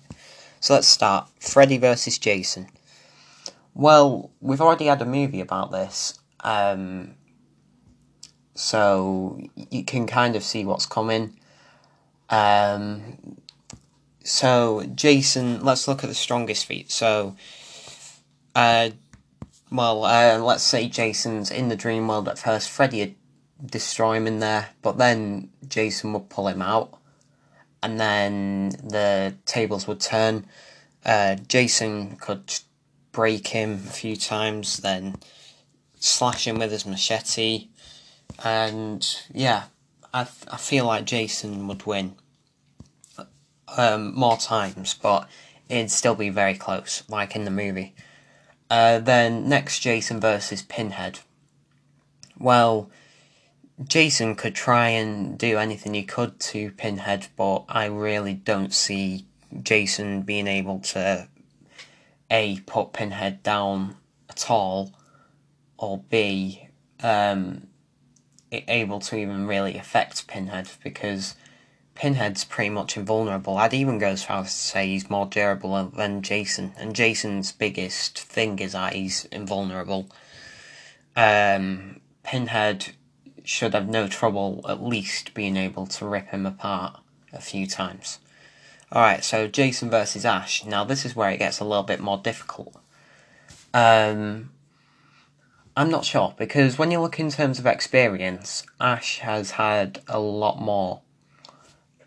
So 0.60 0.74
let's 0.74 0.88
start. 0.88 1.30
Freddy 1.40 1.78
versus 1.78 2.18
Jason. 2.18 2.68
Well, 3.76 4.32
we've 4.42 4.62
already 4.62 4.86
had 4.86 5.02
a 5.04 5.06
movie 5.06 5.40
about 5.40 5.72
this, 5.72 6.20
um, 6.40 7.14
so 8.56 9.40
you 9.70 9.84
can 9.84 10.08
kind 10.08 10.36
of 10.36 10.44
see 10.44 10.66
what's 10.66 10.88
coming. 10.88 11.40
Um, 12.32 13.38
so, 14.28 14.84
Jason, 14.94 15.64
let's 15.64 15.88
look 15.88 16.04
at 16.04 16.10
the 16.10 16.14
strongest 16.14 16.66
feat. 16.66 16.92
So, 16.92 17.38
uh, 18.54 18.90
well, 19.72 20.04
uh, 20.04 20.38
let's 20.40 20.66
say 20.66 20.90
Jason's 20.90 21.50
in 21.50 21.70
the 21.70 21.78
dream 21.78 22.10
world 22.10 22.28
at 22.28 22.38
first. 22.38 22.70
Freddy 22.70 23.00
would 23.00 23.16
destroy 23.72 24.18
him 24.18 24.28
in 24.28 24.40
there, 24.40 24.72
but 24.82 24.98
then 24.98 25.50
Jason 25.70 26.12
would 26.12 26.28
pull 26.28 26.50
him 26.50 26.62
out, 26.62 27.00
and 27.82 28.02
then 28.02 28.72
the 28.84 29.34
tables 29.46 29.88
would 29.88 30.02
turn. 30.02 30.46
Uh, 31.06 31.36
Jason 31.48 32.18
could 32.18 32.54
break 33.14 33.48
him 33.48 33.76
a 33.76 33.92
few 33.92 34.18
times, 34.18 34.78
then 34.78 35.16
slash 36.00 36.46
him 36.46 36.60
with 36.60 36.74
his 36.74 36.86
machete, 36.86 37.70
and 38.44 39.22
yeah, 39.34 39.64
I 40.14 40.28
I 40.52 40.58
feel 40.58 40.86
like 40.86 41.06
Jason 41.06 41.70
would 41.70 41.86
win 41.86 42.16
um, 43.76 44.14
more 44.16 44.38
times, 44.38 44.94
but 44.94 45.28
it'd 45.70 45.92
still 45.92 46.16
be 46.16 46.30
very 46.30 46.56
close, 46.56 47.04
like 47.10 47.36
in 47.36 47.46
the 47.46 47.52
movie. 47.52 47.94
Uh, 48.70 49.00
then 49.00 49.48
next, 49.48 49.80
Jason 49.80 50.20
versus 50.20 50.62
Pinhead. 50.62 51.20
Well, 52.40 52.90
Jason 53.84 54.36
could 54.36 54.56
try 54.56 54.90
and 54.90 55.38
do 55.38 55.58
anything 55.58 55.94
he 55.94 56.04
could 56.04 56.40
to 56.40 56.72
Pinhead, 56.72 57.28
but 57.36 57.66
I 57.70 57.86
really 57.86 58.34
don't 58.34 58.74
see 58.74 59.26
Jason 59.62 60.24
being 60.24 60.48
able 60.48 60.80
to 60.80 61.28
a, 62.30 62.60
put 62.66 62.94
Pinhead 62.94 63.44
down 63.44 63.96
at 64.30 64.50
all, 64.50 64.92
or 65.78 66.04
B, 66.10 66.70
um, 67.02 67.68
able 68.52 69.00
to 69.00 69.16
even 69.16 69.48
really 69.48 69.78
affect 69.78 70.28
Pinhead 70.28 70.70
because 70.84 71.36
Pinhead's 71.98 72.44
pretty 72.44 72.70
much 72.70 72.96
invulnerable. 72.96 73.58
I'd 73.58 73.74
even 73.74 73.98
go 73.98 74.10
as 74.10 74.24
far 74.24 74.42
as 74.42 74.52
to 74.52 74.58
say 74.58 74.88
he's 74.88 75.10
more 75.10 75.26
durable 75.26 75.84
than 75.86 76.22
Jason, 76.22 76.74
and 76.78 76.96
Jason's 76.96 77.52
biggest 77.52 78.20
thing 78.20 78.60
is 78.60 78.74
that 78.74 78.94
he's 78.94 79.26
invulnerable. 79.26 80.08
Um, 81.16 82.00
Pinhead 82.22 82.90
should 83.44 83.74
have 83.74 83.90
no 83.90 84.08
trouble 84.08 84.64
at 84.70 84.84
least 84.84 85.34
being 85.34 85.58
able 85.58 85.88
to 85.88 86.06
rip 86.06 86.28
him 86.28 86.46
apart 86.46 87.00
a 87.34 87.42
few 87.42 87.66
times. 87.66 88.20
Alright, 88.94 89.24
so 89.24 89.48
Jason 89.48 89.90
versus 89.90 90.24
Ash. 90.24 90.64
Now, 90.66 90.84
this 90.84 91.04
is 91.04 91.16
where 91.16 91.32
it 91.32 91.40
gets 91.40 91.60
a 91.60 91.66
little 91.66 91.84
bit 91.84 92.00
more 92.00 92.20
difficult. 92.20 92.76
Um, 93.74 94.52
I'm 95.76 95.90
not 95.90 96.06
sure 96.06 96.36
because 96.38 96.78
when 96.78 96.92
you 96.92 97.00
look 97.00 97.20
in 97.20 97.32
terms 97.32 97.58
of 97.58 97.66
experience, 97.66 98.64
Ash 98.80 99.18
has 99.20 99.52
had 99.52 100.02
a 100.08 100.20
lot 100.20 100.62
more. 100.62 101.02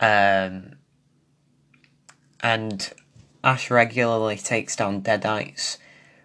Um, 0.01 0.77
and 2.43 2.93
Ash 3.45 3.71
regularly 3.71 4.37
takes 4.37 4.77
down 4.77 5.03
Deadites. 5.03 5.77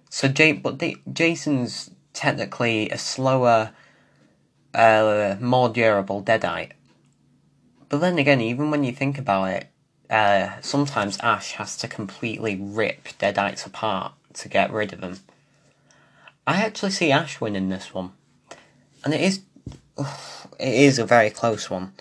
So 0.09 0.27
J- 0.27 0.53
but 0.53 0.79
the, 0.79 0.97
Jason's 1.11 1.91
technically 2.13 2.89
a 2.89 2.97
slower, 2.97 3.71
uh, 4.73 5.35
more 5.39 5.69
durable 5.69 6.23
Deadite. 6.23 6.71
But 7.89 7.99
then 7.99 8.17
again, 8.17 8.41
even 8.41 8.71
when 8.71 8.83
you 8.83 8.91
think 8.91 9.17
about 9.17 9.45
it, 9.45 9.67
uh, 10.09 10.61
sometimes 10.61 11.17
Ash 11.19 11.53
has 11.53 11.77
to 11.77 11.87
completely 11.87 12.55
rip 12.55 13.09
Deadites 13.19 13.65
apart 13.65 14.13
to 14.33 14.49
get 14.49 14.71
rid 14.71 14.93
of 14.93 15.01
them. 15.01 15.19
I 16.47 16.61
actually 16.61 16.91
see 16.91 17.11
Ash 17.11 17.41
winning 17.41 17.69
this 17.69 17.93
one, 17.93 18.11
and 19.03 19.13
it 19.13 19.21
is, 19.21 19.41
it 19.97 20.73
is 20.73 20.99
a 20.99 21.05
very 21.05 21.29
close 21.29 21.69
one. 21.69 21.93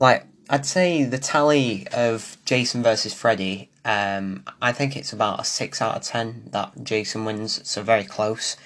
Like 0.00 0.26
I'd 0.50 0.64
say 0.64 1.04
the 1.04 1.18
tally 1.18 1.86
of 1.92 2.38
Jason 2.46 2.82
versus 2.82 3.12
Freddy, 3.12 3.70
um, 3.84 4.44
I 4.62 4.72
think 4.72 4.96
it's 4.96 5.12
about 5.12 5.40
a 5.40 5.44
six 5.44 5.82
out 5.82 5.96
of 5.96 6.02
ten 6.02 6.44
that 6.52 6.84
Jason 6.84 7.24
wins. 7.26 7.68
So 7.68 7.82
very 7.82 8.04
close. 8.04 8.56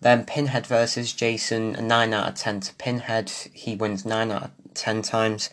Then 0.00 0.24
Pinhead 0.24 0.66
versus 0.66 1.12
Jason, 1.12 1.74
a 1.74 1.82
nine 1.82 2.12
out 2.12 2.28
of 2.28 2.34
ten 2.36 2.60
to 2.60 2.74
Pinhead. 2.74 3.30
He 3.52 3.74
wins 3.74 4.04
nine 4.04 4.30
out 4.30 4.44
of 4.44 4.50
ten 4.74 5.02
times. 5.02 5.50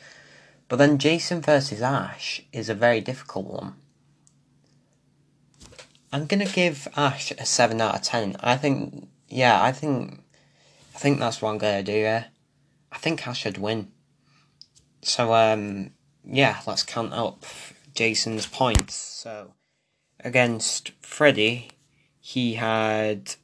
But 0.67 0.75
then 0.75 0.99
Jason 0.99 1.41
versus 1.41 1.81
Ash 1.81 2.41
is 2.51 2.69
a 2.69 2.75
very 2.75 3.01
difficult 3.01 3.47
one. 3.47 3.73
I'm 6.11 6.27
gonna 6.27 6.45
give 6.45 6.87
Ash 6.95 7.31
a 7.31 7.45
seven 7.45 7.81
out 7.81 7.95
of 7.95 8.01
ten. 8.03 8.35
I 8.41 8.57
think, 8.57 9.07
yeah, 9.27 9.63
I 9.63 9.71
think, 9.71 10.21
I 10.93 10.99
think 10.99 11.17
that's 11.17 11.41
what 11.41 11.49
I'm 11.49 11.57
gonna 11.57 11.81
do. 11.81 11.93
Yeah, 11.93 12.25
I 12.91 12.97
think 12.99 13.27
Ash 13.27 13.39
should 13.39 13.57
win. 13.57 13.87
So 15.03 15.33
um, 15.33 15.91
yeah, 16.25 16.61
let's 16.65 16.83
count 16.83 17.13
up 17.13 17.45
Jason's 17.93 18.45
points. 18.45 18.95
So 18.95 19.53
against 20.19 20.91
Freddy, 21.01 21.71
he 22.19 22.55
had 22.55 23.35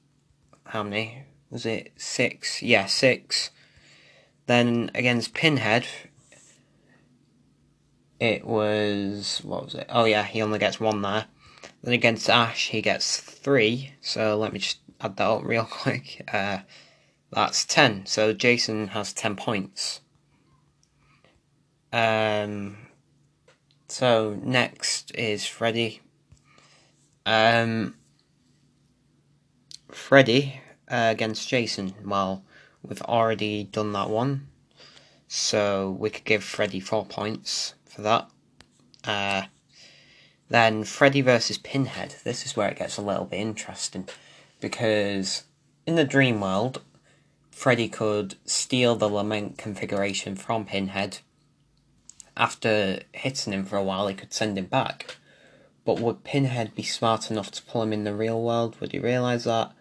how 0.66 0.84
many? 0.84 1.24
Was 1.50 1.66
it 1.66 1.92
six? 1.98 2.62
Yeah, 2.62 2.86
six. 2.86 3.50
Then 4.46 4.90
against 4.96 5.34
Pinhead, 5.34 5.86
it 8.20 8.46
was 8.46 9.42
what 9.44 9.66
was 9.66 9.76
it? 9.76 9.88
Oh 9.90 10.06
yeah, 10.06 10.24
he 10.24 10.42
only 10.42 10.60
gets 10.60 10.80
one 10.80 11.02
there. 11.02 11.26
Then 11.84 11.94
against 11.94 12.30
Ash, 12.30 12.70
he 12.70 12.82
gets 12.82 13.18
three. 13.18 13.94
So 14.02 14.38
let 14.38 14.54
me 14.54 14.60
just 14.60 14.80
add 15.02 15.18
that 15.18 15.28
up 15.30 15.44
real 15.44 15.66
quick. 15.70 16.28
Uh, 16.32 16.60
that's 17.32 17.66
ten. 17.66 18.06
So 18.06 18.34
Jason 18.34 18.90
has 18.90 19.14
ten 19.14 19.36
points. 19.36 20.02
Um. 21.92 22.78
So 23.88 24.40
next 24.44 25.12
is 25.16 25.46
Freddy. 25.46 26.02
Um. 27.26 27.96
Freddy 29.92 30.62
uh, 30.90 31.10
against 31.12 31.50
Jason. 31.50 31.94
Well, 32.06 32.44
we've 32.84 33.02
already 33.02 33.64
done 33.64 33.92
that 33.94 34.10
one, 34.10 34.48
so 35.28 35.96
we 36.00 36.10
could 36.10 36.26
give 36.26 36.44
Freddy 36.44 36.80
four 36.80 37.06
points 37.06 37.74
for 37.86 38.02
that. 38.04 38.30
Uh, 39.04 39.44
then 40.50 40.84
Freddy 40.84 41.22
versus 41.22 41.58
Pinhead. 41.58 42.16
This 42.24 42.46
is 42.46 42.56
where 42.56 42.70
it 42.70 42.78
gets 42.78 42.98
a 42.98 43.02
little 43.02 43.26
bit 43.26 43.40
interesting 43.40 44.08
because 44.60 45.44
in 45.86 45.96
the 45.96 46.04
dream 46.04 46.42
world, 46.42 46.82
Freddy 47.52 47.88
could 47.88 48.36
steal 48.46 48.96
the 48.96 49.08
lament 49.08 49.58
configuration 49.58 50.36
from 50.36 50.66
Pinhead. 50.66 51.20
After 52.40 53.02
hitting 53.12 53.52
him 53.52 53.66
for 53.66 53.76
a 53.76 53.84
while, 53.84 54.08
he 54.08 54.16
could 54.16 54.34
send 54.34 54.58
him 54.58 54.68
back. 54.68 55.18
But 55.84 56.00
would 56.00 56.24
Pinhead 56.24 56.74
be 56.74 56.84
smart 56.84 57.30
enough 57.30 57.52
to 57.52 57.64
pull 57.64 57.84
him 57.84 57.92
in 57.92 58.06
the 58.06 58.16
real 58.16 58.42
world? 58.42 58.78
Would 58.80 58.94
he 58.94 59.00
realise 59.00 59.44
that? 59.44 59.74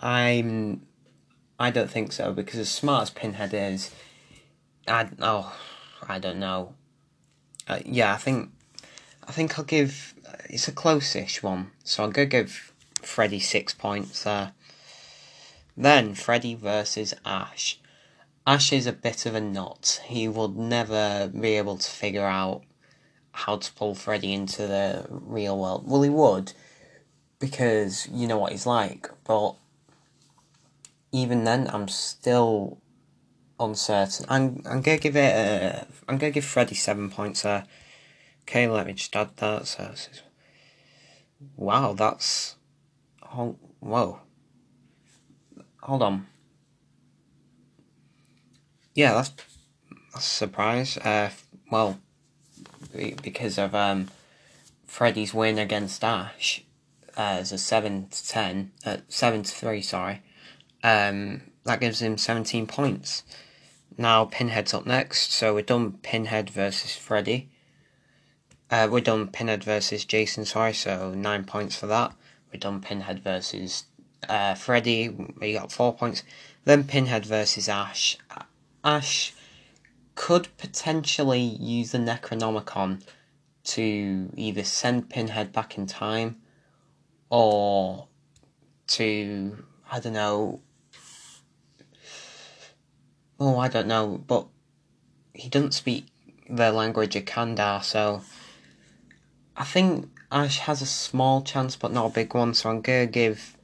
I'm. 0.00 0.82
I 1.60 1.70
don't 1.70 1.90
think 1.90 2.12
so 2.12 2.32
because 2.32 2.58
as 2.58 2.70
smart 2.70 3.02
as 3.02 3.10
Pinhead 3.10 3.54
is, 3.54 3.94
I 4.88 5.08
oh, 5.20 5.56
I 6.08 6.18
don't 6.18 6.40
know. 6.40 6.74
Uh, 7.68 7.80
yeah, 7.84 8.12
I 8.12 8.16
think 8.16 8.50
I 9.26 9.30
think 9.32 9.58
I'll 9.58 9.64
give. 9.64 10.14
It's 10.50 10.66
a 10.66 10.72
close-ish 10.72 11.42
one, 11.42 11.70
so 11.84 12.02
I'm 12.02 12.10
gonna 12.10 12.26
give 12.26 12.72
Freddy 13.02 13.38
six 13.38 13.74
points 13.74 14.24
there. 14.24 14.52
Then 15.76 16.14
Freddy 16.14 16.56
versus 16.56 17.14
Ash. 17.24 17.78
Ash 18.48 18.72
is 18.72 18.86
a 18.86 18.94
bit 18.94 19.26
of 19.26 19.34
a 19.34 19.42
nut. 19.42 20.00
He 20.06 20.26
would 20.26 20.56
never 20.56 21.28
be 21.28 21.58
able 21.58 21.76
to 21.76 21.90
figure 21.90 22.24
out 22.24 22.62
how 23.32 23.58
to 23.58 23.72
pull 23.74 23.94
Freddy 23.94 24.32
into 24.32 24.66
the 24.66 25.04
real 25.10 25.58
world. 25.58 25.84
Well, 25.86 26.00
he 26.00 26.08
would, 26.08 26.54
because 27.40 28.08
you 28.08 28.26
know 28.26 28.38
what 28.38 28.52
he's 28.52 28.64
like, 28.64 29.10
but 29.24 29.54
even 31.12 31.44
then, 31.44 31.68
I'm 31.70 31.88
still 31.88 32.78
uncertain. 33.60 34.24
I'm 34.30 34.62
I'm 34.64 34.80
gonna 34.80 34.96
give 34.96 35.14
it 35.14 35.34
a. 35.34 35.86
I'm 36.08 36.16
gonna 36.16 36.30
give 36.30 36.46
Freddy 36.46 36.74
seven 36.74 37.10
points 37.10 37.42
there. 37.42 37.66
Okay, 38.44 38.66
let 38.66 38.86
me 38.86 38.94
just 38.94 39.14
add 39.14 39.36
that. 39.36 39.66
So, 39.66 39.94
wow, 41.54 41.92
that's. 41.92 42.56
Oh, 43.22 43.58
whoa. 43.80 44.20
Hold 45.82 46.02
on. 46.02 46.26
Yeah, 48.98 49.12
that's, 49.12 49.30
that's 50.12 50.26
a 50.26 50.28
surprise. 50.28 50.96
Uh, 50.96 51.30
well, 51.70 52.00
because 53.22 53.56
of 53.56 53.72
um, 53.72 54.08
Freddy's 54.88 55.32
win 55.32 55.56
against 55.56 56.02
Ash 56.02 56.64
uh, 57.16 57.38
as 57.38 57.52
a 57.52 57.58
7 57.58 58.08
to 58.08 58.26
10, 58.26 58.72
uh, 58.84 58.96
7 59.06 59.44
to 59.44 59.54
3, 59.54 59.82
sorry, 59.82 60.22
um, 60.82 61.42
that 61.62 61.78
gives 61.78 62.02
him 62.02 62.18
17 62.18 62.66
points. 62.66 63.22
Now 63.96 64.24
Pinhead's 64.24 64.74
up 64.74 64.84
next, 64.84 65.32
so 65.32 65.54
we're 65.54 65.62
done 65.62 65.92
Pinhead 66.02 66.50
versus 66.50 66.96
Freddy. 66.96 67.50
Uh, 68.68 68.88
we're 68.90 69.00
done 69.00 69.28
Pinhead 69.28 69.62
versus 69.62 70.04
Jason, 70.04 70.44
sorry, 70.44 70.74
so 70.74 71.14
nine 71.14 71.44
points 71.44 71.76
for 71.76 71.86
that. 71.86 72.14
We're 72.52 72.58
done 72.58 72.80
Pinhead 72.80 73.20
versus 73.20 73.84
uh, 74.28 74.56
Freddy, 74.56 75.08
we 75.40 75.52
got 75.52 75.70
four 75.70 75.94
points. 75.94 76.24
Then 76.64 76.82
Pinhead 76.82 77.24
versus 77.26 77.68
Ash. 77.68 78.18
Ash 78.84 79.34
could 80.14 80.48
potentially 80.56 81.40
use 81.40 81.92
the 81.92 81.98
Necronomicon 81.98 83.02
to 83.64 84.30
either 84.34 84.64
send 84.64 85.10
Pinhead 85.10 85.52
back 85.52 85.76
in 85.76 85.86
time 85.86 86.36
or 87.30 88.08
to, 88.88 89.64
I 89.90 90.00
don't 90.00 90.14
know. 90.14 90.60
Oh, 93.38 93.58
I 93.58 93.68
don't 93.68 93.86
know, 93.86 94.22
but 94.26 94.46
he 95.34 95.48
doesn't 95.48 95.74
speak 95.74 96.06
the 96.48 96.72
language 96.72 97.14
of 97.14 97.24
Kandar, 97.26 97.84
so 97.84 98.22
I 99.56 99.64
think 99.64 100.08
Ash 100.32 100.58
has 100.60 100.82
a 100.82 100.86
small 100.86 101.42
chance, 101.42 101.76
but 101.76 101.92
not 101.92 102.06
a 102.06 102.14
big 102.14 102.34
one. 102.34 102.54
So 102.54 102.70
I'm 102.70 102.80
gonna 102.80 103.06
give 103.06 103.56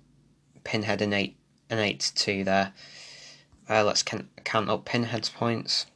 Pinhead 0.65 1.03
an 1.03 1.13
eight, 1.13 1.37
an 1.71 1.79
eight 1.79 2.01
to 2.01 2.15
two 2.15 2.45
there. 2.45 2.73
Uh, 3.69 3.83
let's 3.85 4.03
count, 4.03 4.29
count 4.45 4.69
up 4.69 4.85
Pinhead's 4.85 5.31
points. 5.31 5.87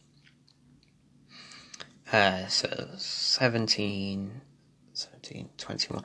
Uh, 2.12 2.46
so 2.46 2.88
17, 2.96 4.40
17, 4.94 5.50
21. 5.58 6.04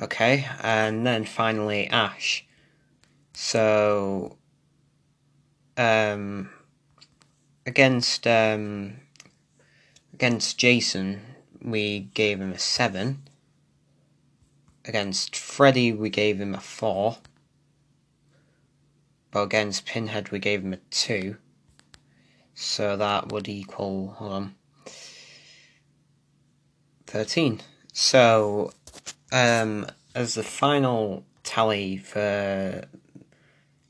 Okay, 0.00 0.46
and 0.62 1.06
then 1.06 1.24
finally 1.24 1.86
Ash. 1.88 2.46
So, 3.34 4.38
um, 5.76 6.50
against 7.66 8.26
um, 8.26 8.96
against 10.14 10.56
Jason, 10.56 11.20
we 11.62 12.00
gave 12.14 12.40
him 12.40 12.52
a 12.52 12.58
7. 12.58 13.22
Against 14.86 15.36
Freddy, 15.36 15.92
we 15.92 16.08
gave 16.08 16.40
him 16.40 16.54
a 16.54 16.60
4. 16.60 17.18
But 19.36 19.42
against 19.42 19.84
Pinhead, 19.84 20.30
we 20.30 20.38
gave 20.38 20.62
him 20.62 20.72
a 20.72 20.78
2. 20.78 21.36
So 22.54 22.96
that 22.96 23.30
would 23.30 23.50
equal, 23.50 24.14
hold 24.16 24.32
on, 24.32 24.54
13. 27.06 27.60
So, 27.92 28.72
um, 29.30 29.88
as 30.14 30.36
the 30.36 30.42
final 30.42 31.22
tally 31.44 31.98
for 31.98 32.84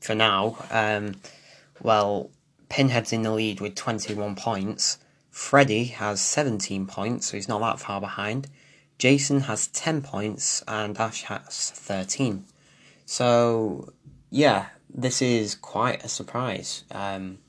for 0.01 0.15
now, 0.15 0.57
um, 0.69 1.15
well, 1.81 2.29
Pinhead's 2.67 3.13
in 3.13 3.21
the 3.21 3.31
lead 3.31 3.61
with 3.61 3.73
21 3.75 4.35
points. 4.35 4.97
Freddy 5.31 5.85
has 5.85 6.19
17 6.19 6.87
points, 6.87 7.27
so 7.27 7.37
he's 7.37 7.47
not 7.47 7.61
that 7.61 7.79
far 7.79 8.01
behind. 8.01 8.49
Jason 8.97 9.39
has 9.39 9.67
10 9.67 10.01
points, 10.01 10.61
and 10.67 10.99
Ash 10.99 11.23
has 11.23 11.71
13. 11.71 12.43
So, 13.05 13.93
yeah, 14.29 14.65
this 14.93 15.21
is 15.21 15.55
quite 15.55 16.03
a 16.03 16.09
surprise. 16.09 16.83
Um, 16.91 17.39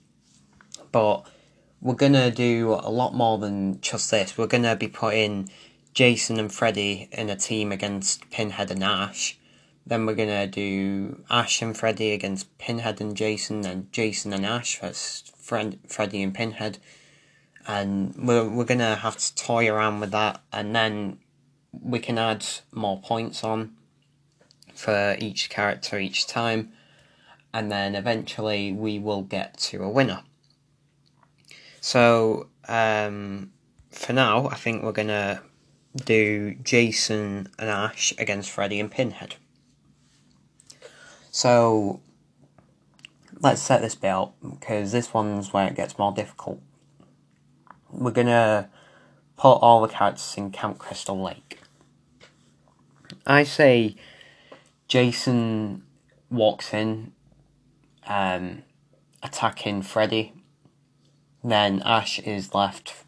but 0.93 1.27
we're 1.81 1.95
gonna 1.95 2.31
do 2.31 2.73
a 2.73 2.91
lot 2.91 3.15
more 3.15 3.39
than 3.39 3.81
just 3.81 4.11
this. 4.11 4.37
We're 4.37 4.47
gonna 4.47 4.77
be 4.77 4.89
putting 4.89 5.51
Jason 5.95 6.39
and 6.39 6.53
Freddy 6.53 7.09
in 7.13 7.31
a 7.31 7.37
team 7.37 7.73
against 7.73 8.31
Pinhead 8.31 8.71
and 8.71 8.85
Ash. 8.85 9.39
Then 9.87 10.05
we're 10.05 10.15
gonna 10.15 10.47
do 10.47 11.25
Ash 11.31 11.63
and 11.63 11.77
Freddy 11.77 12.13
against 12.13 12.57
Pinhead 12.59 13.01
and 13.01 13.17
Jason, 13.17 13.65
and 13.65 13.93
Jason 13.93 14.33
and 14.33 14.45
Ash 14.45 14.79
versus 14.81 15.33
Fred, 15.37 15.79
Freddy 15.87 16.23
and 16.23 16.35
Pinhead. 16.35 16.79
And 17.67 18.15
we're 18.17 18.49
we're 18.49 18.65
gonna 18.65 18.97
have 18.97 19.17
to 19.17 19.35
toy 19.35 19.69
around 19.69 20.01
with 20.01 20.11
that, 20.11 20.41
and 20.53 20.75
then 20.75 21.19
we 21.73 21.99
can 21.99 22.19
add 22.19 22.45
more 22.73 23.01
points 23.01 23.45
on 23.45 23.77
for 24.75 25.17
each 25.19 25.51
character 25.51 25.99
each 25.99 26.27
time, 26.27 26.73
and 27.53 27.71
then 27.71 27.95
eventually 27.95 28.73
we 28.73 28.99
will 28.99 29.23
get 29.23 29.57
to 29.59 29.83
a 29.83 29.89
winner. 29.89 30.23
So 31.81 32.49
um, 32.69 33.53
for 33.91 34.13
now, 34.13 34.49
I 34.49 34.55
think 34.55 34.83
we're 34.83 34.93
gonna 34.93 35.43
do 36.05 36.55
Jason 36.63 37.49
and 37.59 37.71
Ash 37.71 38.13
against 38.19 38.51
Freddy 38.51 38.79
and 38.79 38.91
Pinhead. 38.91 39.37
So 41.31 42.01
let's 43.41 43.63
set 43.63 43.81
this 43.81 43.97
up 44.03 44.35
because 44.43 44.93
this 44.93 45.15
one's 45.15 45.53
where 45.53 45.67
it 45.67 45.77
gets 45.77 45.99
more 45.99 46.13
difficult. 46.13 46.61
We're 47.91 48.11
gonna 48.11 48.71
put 49.37 49.55
all 49.55 49.81
the 49.81 49.89
characters 49.89 50.35
in 50.37 50.51
Camp 50.51 50.79
Crystal 50.79 51.21
Lake. 51.21 51.59
I 53.27 53.45
say 53.45 53.97
Jason 54.89 55.85
walks 56.31 56.75
in, 56.75 57.13
um, 58.09 58.63
attacking 59.23 59.83
Freddy. 59.83 60.33
Then 61.45 61.83
Ash 61.85 62.19
is 62.19 62.55
left 62.55 63.05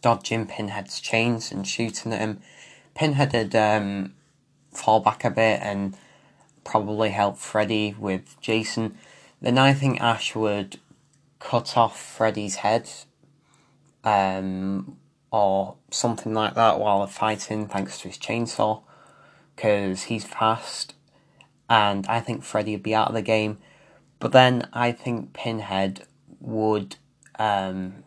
dodging 0.00 0.46
Pinhead's 0.46 1.00
chains 1.00 1.52
and 1.52 1.66
shooting 1.66 2.12
at 2.12 2.20
him. 2.20 2.40
Pinhead 2.94 3.32
would 3.32 3.54
um, 3.54 4.14
fall 4.70 5.00
back 5.00 5.24
a 5.24 5.30
bit 5.30 5.60
and 5.62 5.96
probably 6.64 7.10
help 7.10 7.36
Freddy 7.36 7.94
with 7.98 8.40
Jason. 8.40 8.96
Then 9.42 9.58
I 9.58 9.74
think 9.74 10.00
Ash 10.00 10.34
would 10.34 10.78
cut 11.38 11.76
off 11.76 12.00
Freddy's 12.00 12.56
head 12.56 12.88
um, 14.02 14.96
or 15.30 15.76
something 15.90 16.32
like 16.32 16.54
that 16.54 16.78
while 16.78 17.00
they're 17.00 17.08
fighting 17.08 17.68
thanks 17.68 18.00
to 18.00 18.08
his 18.08 18.18
chainsaw 18.18 18.82
because 19.54 20.04
he's 20.04 20.24
fast 20.24 20.94
and 21.68 22.06
I 22.06 22.20
think 22.20 22.44
Freddy 22.44 22.72
would 22.72 22.82
be 22.82 22.94
out 22.94 23.08
of 23.08 23.14
the 23.14 23.22
game. 23.22 23.58
But 24.18 24.32
then 24.32 24.68
I 24.72 24.92
think 24.92 25.32
Pinhead 25.32 26.06
would 26.40 26.96
um, 27.38 28.04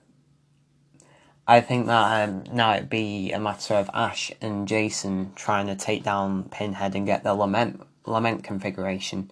I 1.50 1.62
think 1.62 1.88
that 1.88 2.30
um, 2.30 2.44
now 2.54 2.76
it'd 2.76 2.92
be 2.92 3.32
a 3.32 3.40
matter 3.40 3.74
of 3.74 3.90
Ash 3.92 4.32
and 4.40 4.68
Jason 4.68 5.32
trying 5.36 5.66
to 5.66 5.76
take 5.76 6.04
down 6.04 6.44
Pinhead 6.44 6.94
and 6.94 7.08
get 7.08 7.24
the 7.24 7.34
lament 7.34 7.82
lament 8.06 8.44
configuration, 8.44 9.32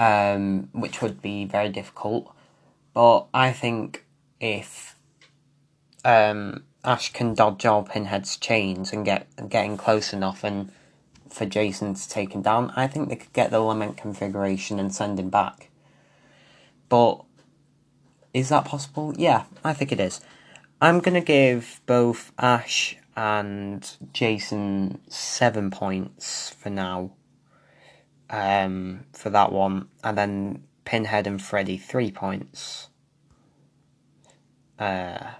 um, 0.00 0.68
which 0.72 1.00
would 1.00 1.22
be 1.22 1.44
very 1.44 1.68
difficult. 1.68 2.34
But 2.92 3.26
I 3.32 3.52
think 3.52 4.04
if 4.40 4.96
um, 6.04 6.64
Ash 6.84 7.12
can 7.12 7.34
dodge 7.34 7.64
all 7.66 7.84
Pinhead's 7.84 8.36
chains 8.36 8.92
and 8.92 9.04
get 9.04 9.28
getting 9.48 9.76
close 9.76 10.12
enough 10.12 10.42
and 10.42 10.72
for 11.30 11.46
Jason 11.46 11.94
to 11.94 12.08
take 12.08 12.32
him 12.32 12.42
down, 12.42 12.72
I 12.74 12.88
think 12.88 13.08
they 13.08 13.16
could 13.16 13.32
get 13.32 13.52
the 13.52 13.60
lament 13.60 13.96
configuration 13.96 14.80
and 14.80 14.92
send 14.92 15.20
him 15.20 15.30
back. 15.30 15.70
But 16.92 17.24
is 18.34 18.50
that 18.50 18.66
possible? 18.66 19.14
Yeah, 19.16 19.44
I 19.64 19.72
think 19.72 19.92
it 19.92 19.98
is. 19.98 20.20
I'm 20.78 21.00
going 21.00 21.14
to 21.14 21.22
give 21.22 21.80
both 21.86 22.32
Ash 22.38 22.98
and 23.16 23.90
Jason 24.12 25.00
seven 25.08 25.70
points 25.70 26.50
for 26.50 26.68
now. 26.68 27.12
Um, 28.28 29.06
for 29.14 29.30
that 29.30 29.52
one, 29.52 29.88
and 30.04 30.18
then 30.18 30.64
Pinhead 30.84 31.26
and 31.26 31.40
Freddy 31.40 31.78
three 31.78 32.10
points. 32.10 32.88
Uh, 34.78 35.30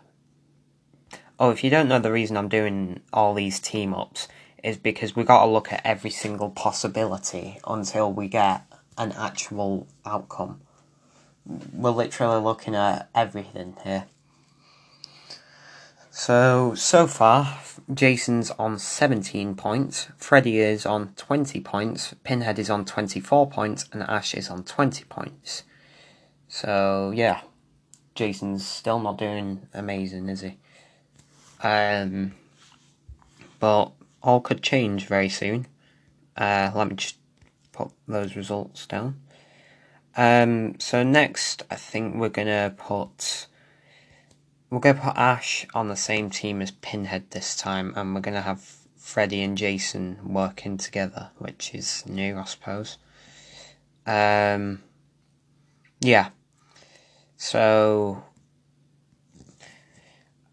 oh, 1.39 1.51
if 1.51 1.63
you 1.63 1.69
don't 1.69 1.89
know 1.89 1.99
the 1.99 2.13
reason 2.13 2.39
I'm 2.39 2.49
doing 2.49 3.01
all 3.13 3.35
these 3.35 3.61
team 3.61 3.93
ups, 3.93 4.27
is 4.65 4.79
because 4.79 5.15
we 5.15 5.25
got 5.25 5.45
to 5.45 5.51
look 5.51 5.71
at 5.71 5.83
every 5.85 6.11
single 6.11 6.49
possibility 6.49 7.59
until 7.67 8.11
we 8.11 8.29
get 8.29 8.63
an 8.97 9.13
actual 9.13 9.87
outcome. 10.07 10.63
We're 11.45 11.91
literally 11.91 12.41
looking 12.41 12.75
at 12.75 13.09
everything 13.15 13.77
here. 13.83 14.07
So, 16.11 16.75
so 16.75 17.07
far, 17.07 17.59
Jason's 17.93 18.51
on 18.53 18.79
17 18.79 19.55
points, 19.55 20.09
Freddy 20.19 20.59
is 20.59 20.85
on 20.85 21.15
20 21.17 21.61
points, 21.61 22.15
Pinhead 22.23 22.59
is 22.59 22.69
on 22.69 22.85
24 22.85 23.49
points, 23.49 23.89
and 23.93 24.03
Ash 24.03 24.35
is 24.35 24.51
on 24.51 24.63
20 24.63 25.05
points. 25.05 25.63
So, 26.49 27.13
yeah, 27.15 27.41
Jason's 28.15 28.67
still 28.67 29.01
not 29.01 29.17
doing 29.17 29.67
amazing, 29.73 30.29
is 30.29 30.43
he? 30.43 30.59
Um, 31.63 32.35
but 33.59 33.93
all 34.23 34.41
could 34.41 34.63
change 34.63 35.07
very 35.07 35.31
soon. 35.31 35.67
Uh, 36.37 36.71
let 36.75 36.89
me 36.89 36.95
just 36.95 37.17
put 37.73 37.91
those 38.07 38.37
results 38.37 38.87
down. 38.87 39.17
Um, 40.17 40.79
so 40.79 41.03
next, 41.03 41.63
I 41.71 41.77
think 41.77 42.17
we're 42.17 42.29
gonna 42.29 42.75
put 42.77 43.47
we're 44.73 44.81
to 44.81 44.95
put 44.95 45.17
Ash 45.19 45.67
on 45.75 45.89
the 45.89 45.97
same 45.97 46.31
team 46.31 46.63
as 46.63 46.71
Pinhead 46.71 47.31
this 47.31 47.55
time, 47.55 47.93
and 47.95 48.15
we're 48.15 48.23
to 48.33 48.41
have 48.41 48.63
Freddy 48.97 49.43
and 49.43 49.59
Jason 49.59 50.19
working 50.25 50.79
together, 50.79 51.29
which 51.37 51.75
is 51.75 52.05
new, 52.07 52.39
I 52.39 52.45
suppose. 52.45 52.97
Um, 54.07 54.83
yeah. 56.01 56.31
So, 57.37 58.25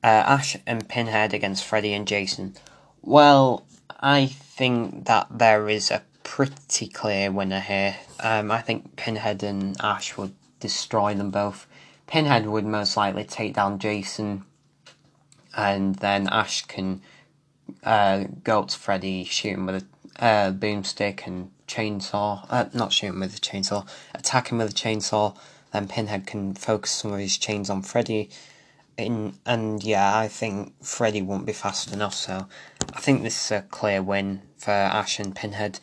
uh, 0.03 0.07
Ash 0.07 0.57
and 0.67 0.89
Pinhead 0.89 1.33
against 1.33 1.63
Freddy 1.63 1.93
and 1.93 2.05
Jason. 2.05 2.55
Well, 3.01 3.65
I 4.01 4.25
think 4.25 5.05
that 5.05 5.27
there 5.31 5.69
is 5.69 5.91
a 5.91 6.03
pretty 6.29 6.87
clear 6.87 7.31
winner 7.31 7.59
here. 7.59 7.95
Um, 8.19 8.51
I 8.51 8.61
think 8.61 8.95
Pinhead 8.95 9.41
and 9.41 9.75
Ash 9.81 10.15
would 10.15 10.35
destroy 10.59 11.15
them 11.15 11.31
both. 11.31 11.65
Pinhead 12.05 12.45
would 12.45 12.65
most 12.65 12.95
likely 12.95 13.23
take 13.23 13.55
down 13.55 13.79
Jason, 13.79 14.45
and 15.57 15.95
then 15.95 16.29
Ash 16.29 16.63
can 16.67 17.01
uh, 17.83 18.25
go 18.43 18.59
up 18.59 18.67
to 18.67 18.77
Freddy, 18.77 19.23
shoot 19.23 19.55
him 19.55 19.65
with 19.65 19.83
a 20.17 20.23
uh, 20.23 20.51
boomstick 20.51 21.25
and 21.25 21.49
chainsaw. 21.67 22.45
Uh, 22.47 22.65
not 22.73 22.93
shoot 22.93 23.07
him 23.07 23.21
with 23.21 23.35
a 23.35 23.41
chainsaw, 23.41 23.87
attack 24.13 24.49
him 24.49 24.59
with 24.59 24.69
a 24.69 24.73
chainsaw. 24.73 25.35
Then 25.73 25.87
Pinhead 25.87 26.27
can 26.27 26.53
focus 26.53 26.91
some 26.91 27.11
of 27.11 27.19
his 27.19 27.39
chains 27.39 27.71
on 27.71 27.81
Freddy. 27.81 28.29
In, 28.97 29.33
and 29.47 29.83
yeah, 29.83 30.15
I 30.15 30.27
think 30.27 30.73
Freddy 30.85 31.23
won't 31.23 31.47
be 31.47 31.53
fast 31.53 31.91
enough, 31.91 32.13
so 32.13 32.45
I 32.93 32.99
think 32.99 33.23
this 33.23 33.45
is 33.45 33.51
a 33.51 33.61
clear 33.63 34.03
win 34.03 34.43
for 34.57 34.71
Ash 34.71 35.19
and 35.19 35.35
Pinhead. 35.35 35.79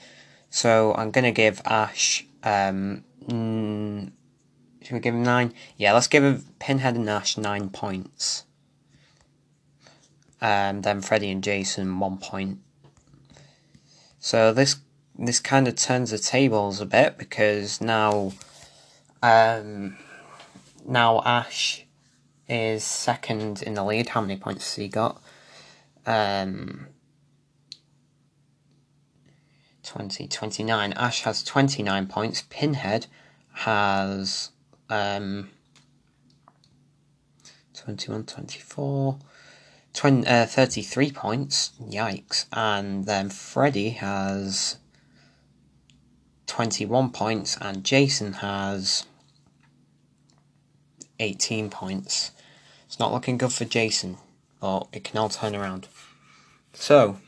So 0.57 0.95
I'm 0.95 1.11
gonna 1.11 1.33
give 1.33 1.61
Ash 1.67 2.25
um, 2.43 3.05
should 3.29 4.95
we 4.95 5.01
give 5.01 5.15
him 5.15 5.23
nine? 5.23 5.53
Yeah, 5.77 5.93
let's 5.93 6.07
give 6.07 6.25
him 6.25 6.47
Pinhead 6.59 6.97
and 6.97 7.11
Ash 7.11 7.37
nine 7.37 7.69
points. 7.69 8.45
And 10.41 10.83
then 10.83 11.03
Freddy 11.03 11.31
and 11.31 11.45
Jason 11.45 11.99
one 11.99 12.17
point. 12.17 12.61
So 14.19 14.55
this 14.55 14.77
this 15.19 15.41
kind 15.41 15.69
of 15.69 15.77
turns 15.77 16.11
the 16.11 16.19
tables 16.19 16.81
a 16.81 16.87
bit 16.87 17.19
because 17.19 17.83
now 17.83 18.33
um 19.23 19.99
now 20.87 21.21
Ash 21.27 21.85
is 22.49 22.83
second 22.83 23.63
in 23.63 23.75
the 23.75 23.85
lead. 23.85 24.09
How 24.09 24.23
many 24.23 24.39
points 24.39 24.65
has 24.65 24.77
he 24.77 24.89
got? 24.89 25.21
Um 26.07 26.87
20, 29.87 30.29
29. 30.29 30.93
Ash 30.93 31.23
has 31.23 31.43
29 31.43 32.07
points. 32.09 32.45
Pinhead 32.51 33.07
has 33.53 34.51
um, 34.91 35.51
21, 37.75 38.25
24, 38.25 39.19
20, 39.95 40.27
uh, 40.27 40.47
33 40.47 41.13
points. 41.13 41.73
Yikes. 41.81 42.47
And 42.53 43.07
then 43.07 43.31
Freddy 43.31 43.91
has 43.91 44.79
21 46.47 47.11
points, 47.11 47.57
and 47.61 47.85
Jason 47.85 48.35
has 48.35 49.07
18 51.19 51.71
points. 51.71 52.33
It's 52.87 52.99
not 52.99 53.13
looking 53.13 53.39
good 53.39 53.53
for 53.53 53.65
Jason, 53.65 54.19
but 54.61 54.89
it 54.93 55.05
can 55.05 55.19
all 55.19 55.29
turn 55.29 55.55
around. 55.55 55.89
So, 56.73 57.19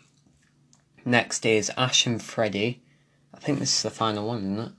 next 1.08 1.44
is 1.46 1.70
Ash 1.76 2.06
and 2.06 2.22
Freddy. 2.22 2.82
I 3.34 3.38
think 3.38 3.58
this 3.58 3.76
is 3.76 3.82
the 3.82 3.90
final 3.90 4.26
one, 4.26 4.38
isn't 4.38 4.58
it? 4.58 4.72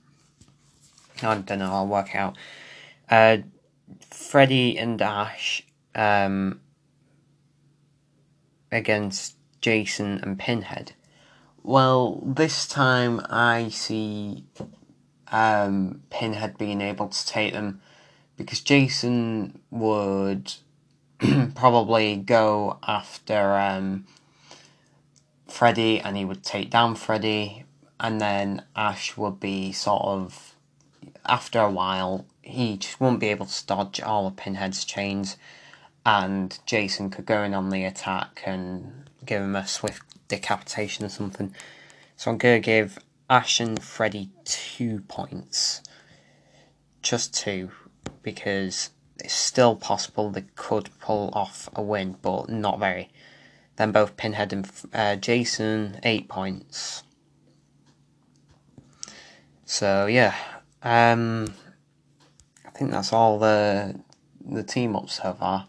I 1.22 1.38
don't 1.38 1.58
know. 1.58 1.72
I'll 1.72 1.86
work 1.86 2.14
out. 2.14 2.36
Uh, 3.08 3.38
Freddy 4.10 4.78
and 4.78 5.00
Ash 5.02 5.62
um, 5.94 6.60
against 8.70 9.36
Jason 9.60 10.20
and 10.22 10.38
Pinhead. 10.38 10.92
Well, 11.62 12.22
this 12.24 12.66
time 12.66 13.20
I 13.28 13.68
see 13.68 14.44
um, 15.30 16.02
Pinhead 16.10 16.56
being 16.56 16.80
able 16.80 17.08
to 17.08 17.26
take 17.26 17.52
them 17.52 17.82
because 18.36 18.60
Jason 18.60 19.60
would 19.70 20.54
probably 21.54 22.16
go 22.16 22.78
after 22.86 23.54
um, 23.56 24.06
Freddy 25.50 26.00
and 26.00 26.16
he 26.16 26.24
would 26.24 26.42
take 26.42 26.70
down 26.70 26.94
Freddy, 26.94 27.64
and 27.98 28.20
then 28.20 28.64
Ash 28.74 29.16
would 29.16 29.40
be 29.40 29.72
sort 29.72 30.02
of 30.02 30.54
after 31.26 31.60
a 31.60 31.70
while 31.70 32.24
he 32.42 32.76
just 32.76 33.00
won't 33.00 33.20
be 33.20 33.28
able 33.28 33.46
to 33.46 33.66
dodge 33.66 34.00
all 34.00 34.26
of 34.26 34.36
Pinhead's 34.36 34.84
chains, 34.84 35.36
and 36.06 36.58
Jason 36.66 37.10
could 37.10 37.26
go 37.26 37.42
in 37.42 37.54
on 37.54 37.70
the 37.70 37.84
attack 37.84 38.42
and 38.46 39.08
give 39.24 39.42
him 39.42 39.54
a 39.54 39.66
swift 39.66 40.02
decapitation 40.28 41.04
or 41.04 41.10
something. 41.10 41.54
So 42.16 42.30
I'm 42.30 42.38
gonna 42.38 42.60
give 42.60 42.98
Ash 43.28 43.60
and 43.60 43.82
Freddy 43.82 44.30
two 44.44 45.00
points, 45.08 45.82
just 47.02 47.34
two, 47.34 47.70
because 48.22 48.90
it's 49.18 49.34
still 49.34 49.76
possible 49.76 50.30
they 50.30 50.46
could 50.56 50.88
pull 51.00 51.30
off 51.34 51.68
a 51.74 51.82
win, 51.82 52.16
but 52.22 52.48
not 52.48 52.78
very. 52.78 53.10
Then 53.80 53.92
both 53.92 54.18
Pinhead 54.18 54.52
and 54.52 54.70
uh, 54.92 55.16
Jason, 55.16 56.00
eight 56.02 56.28
points. 56.28 57.02
So 59.64 60.04
yeah, 60.04 60.34
um, 60.82 61.54
I 62.66 62.70
think 62.72 62.90
that's 62.90 63.10
all 63.10 63.38
the 63.38 63.98
the 64.46 64.62
team 64.62 64.94
up 64.94 65.08
so 65.08 65.32
far. 65.32 65.66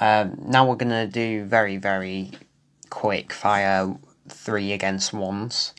Um, 0.00 0.38
now 0.46 0.66
we're 0.66 0.76
gonna 0.76 1.06
do 1.06 1.44
very 1.44 1.76
very 1.76 2.30
quick 2.88 3.34
fire 3.34 3.94
three 4.30 4.72
against 4.72 5.12
ones. 5.12 5.74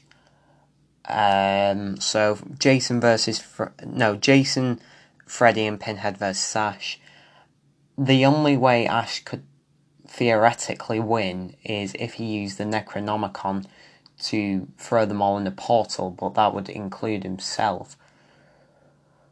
Um, 1.06 2.00
so 2.00 2.38
Jason 2.60 3.02
versus 3.02 3.40
Fre- 3.40 3.74
no 3.84 4.16
Jason, 4.16 4.80
Freddy 5.26 5.66
and 5.66 5.80
Pinhead 5.80 6.20
versus 6.20 6.56
Ash. 6.56 7.00
The 7.98 8.24
only 8.24 8.56
way 8.56 8.86
Ash 8.86 9.24
could 9.24 9.46
theoretically 10.10 11.00
win 11.00 11.56
is 11.64 11.96
if 12.00 12.16
he 12.16 12.26
used 12.26 12.58
the 12.58 12.64
Necronomicon 12.64 13.66
to 14.20 14.68
throw 14.78 15.06
them 15.06 15.22
all 15.22 15.38
in 15.38 15.44
the 15.44 15.52
portal, 15.52 16.10
but 16.10 16.34
that 16.34 16.54
would 16.54 16.68
include 16.68 17.24
himself. 17.24 17.96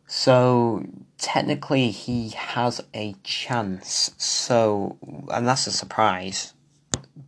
So 0.05 0.85
technically, 1.17 1.89
he 1.91 2.29
has 2.29 2.79
a 2.93 3.15
chance. 3.23 4.11
So, 4.17 4.97
and 5.29 5.47
that's 5.47 5.67
a 5.67 5.71
surprise. 5.71 6.53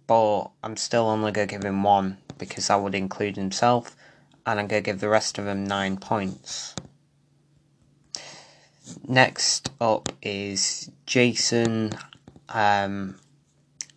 But 0.08 0.46
I'm 0.64 0.78
still 0.78 1.08
only 1.08 1.32
gonna 1.32 1.48
give 1.48 1.66
him 1.66 1.84
one 1.84 2.20
because 2.38 2.68
that 2.68 2.82
would 2.82 2.96
include 2.96 3.36
himself, 3.36 3.96
and 4.46 4.60
I'm 4.60 4.68
gonna 4.68 4.82
give 4.82 5.00
the 5.02 5.10
rest 5.10 5.38
of 5.38 5.46
them 5.46 5.66
nine 5.66 5.98
points. 5.98 6.76
Next 9.06 9.72
up 9.82 10.14
is 10.22 10.90
Jason. 11.06 11.92
Um, 12.48 13.16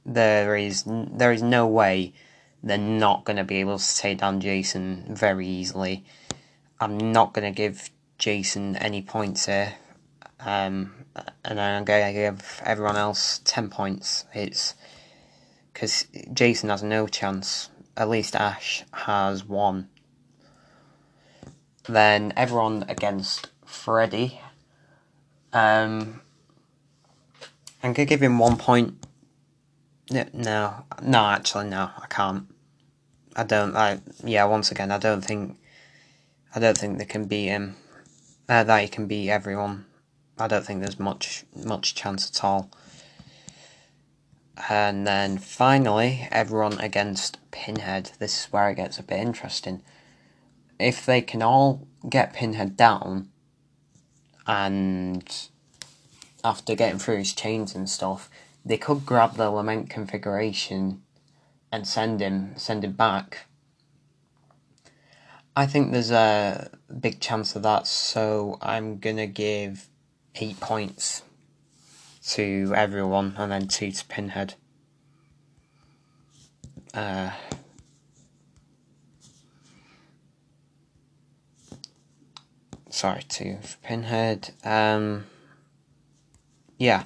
there 0.04 0.56
is 0.56 0.84
there 0.86 1.32
is 1.32 1.42
no 1.42 1.66
way 1.66 2.12
they're 2.62 2.78
not 2.78 3.24
going 3.24 3.36
to 3.36 3.44
be 3.44 3.56
able 3.56 3.78
to 3.78 3.96
take 3.96 4.18
down 4.18 4.40
Jason 4.40 5.04
very 5.08 5.46
easily. 5.46 6.04
I'm 6.80 7.12
not 7.12 7.32
going 7.32 7.52
to 7.52 7.56
give 7.56 7.90
Jason 8.18 8.76
any 8.76 9.02
points 9.02 9.46
here, 9.46 9.74
um, 10.40 10.92
and 11.44 11.60
I'm 11.60 11.84
going 11.84 12.06
to 12.06 12.12
give 12.12 12.62
everyone 12.64 12.96
else 12.96 13.40
ten 13.44 13.68
points. 13.68 14.24
It's 14.32 14.74
because 15.72 16.06
Jason 16.32 16.68
has 16.68 16.82
no 16.82 17.06
chance. 17.06 17.68
At 17.96 18.08
least 18.08 18.36
Ash 18.36 18.84
has 18.92 19.44
one. 19.44 19.88
Then 21.88 22.32
everyone 22.36 22.84
against 22.88 23.50
Freddy. 23.66 24.40
Um, 25.52 26.20
I'm 27.82 27.92
gonna 27.92 28.06
give 28.06 28.22
him 28.22 28.38
one 28.38 28.56
point. 28.56 28.94
No, 30.10 30.84
no, 31.02 31.20
actually, 31.26 31.68
no, 31.68 31.90
I 31.96 32.06
can't. 32.08 32.46
I 33.36 33.44
don't. 33.44 33.76
I 33.76 34.00
yeah. 34.24 34.44
Once 34.44 34.70
again, 34.70 34.90
I 34.90 34.98
don't 34.98 35.24
think. 35.24 35.58
I 36.54 36.60
don't 36.60 36.76
think 36.76 36.98
they 36.98 37.04
can 37.04 37.24
beat 37.24 37.46
him. 37.46 37.76
Uh, 38.48 38.64
that 38.64 38.82
he 38.82 38.88
can 38.88 39.06
beat 39.06 39.30
everyone. 39.30 39.86
I 40.38 40.48
don't 40.48 40.64
think 40.66 40.80
there's 40.80 40.98
much 40.98 41.44
much 41.54 41.94
chance 41.94 42.28
at 42.28 42.44
all. 42.44 42.70
And 44.68 45.06
then 45.06 45.38
finally, 45.38 46.28
everyone 46.30 46.78
against 46.78 47.38
Pinhead. 47.50 48.12
This 48.18 48.44
is 48.44 48.52
where 48.52 48.70
it 48.70 48.76
gets 48.76 48.98
a 48.98 49.02
bit 49.02 49.18
interesting. 49.18 49.82
If 50.78 51.06
they 51.06 51.22
can 51.22 51.42
all 51.42 51.86
get 52.08 52.34
Pinhead 52.34 52.76
down, 52.76 53.30
and 54.46 55.48
after 56.44 56.74
getting 56.74 56.98
through 56.98 57.18
his 57.18 57.32
chains 57.32 57.74
and 57.74 57.88
stuff, 57.88 58.28
they 58.64 58.76
could 58.76 59.04
grab 59.04 59.36
the 59.36 59.50
lament 59.50 59.90
configuration 59.90 61.02
and 61.70 61.86
send 61.86 62.20
him 62.20 62.52
send 62.56 62.84
him 62.84 62.92
back. 62.92 63.46
I 65.54 65.66
think 65.66 65.92
there's 65.92 66.10
a 66.10 66.70
big 67.00 67.20
chance 67.20 67.54
of 67.56 67.62
that, 67.62 67.86
so 67.86 68.58
I'm 68.62 68.98
gonna 68.98 69.26
give 69.26 69.88
eight 70.36 70.58
points 70.60 71.22
to 72.28 72.72
everyone 72.74 73.34
and 73.36 73.52
then 73.52 73.68
two 73.68 73.90
to 73.90 74.04
Pinhead. 74.06 74.54
Uh, 76.94 77.30
sorry, 82.88 83.22
to 83.24 83.58
Pinhead. 83.82 84.50
Um, 84.64 85.24
yeah, 86.78 87.04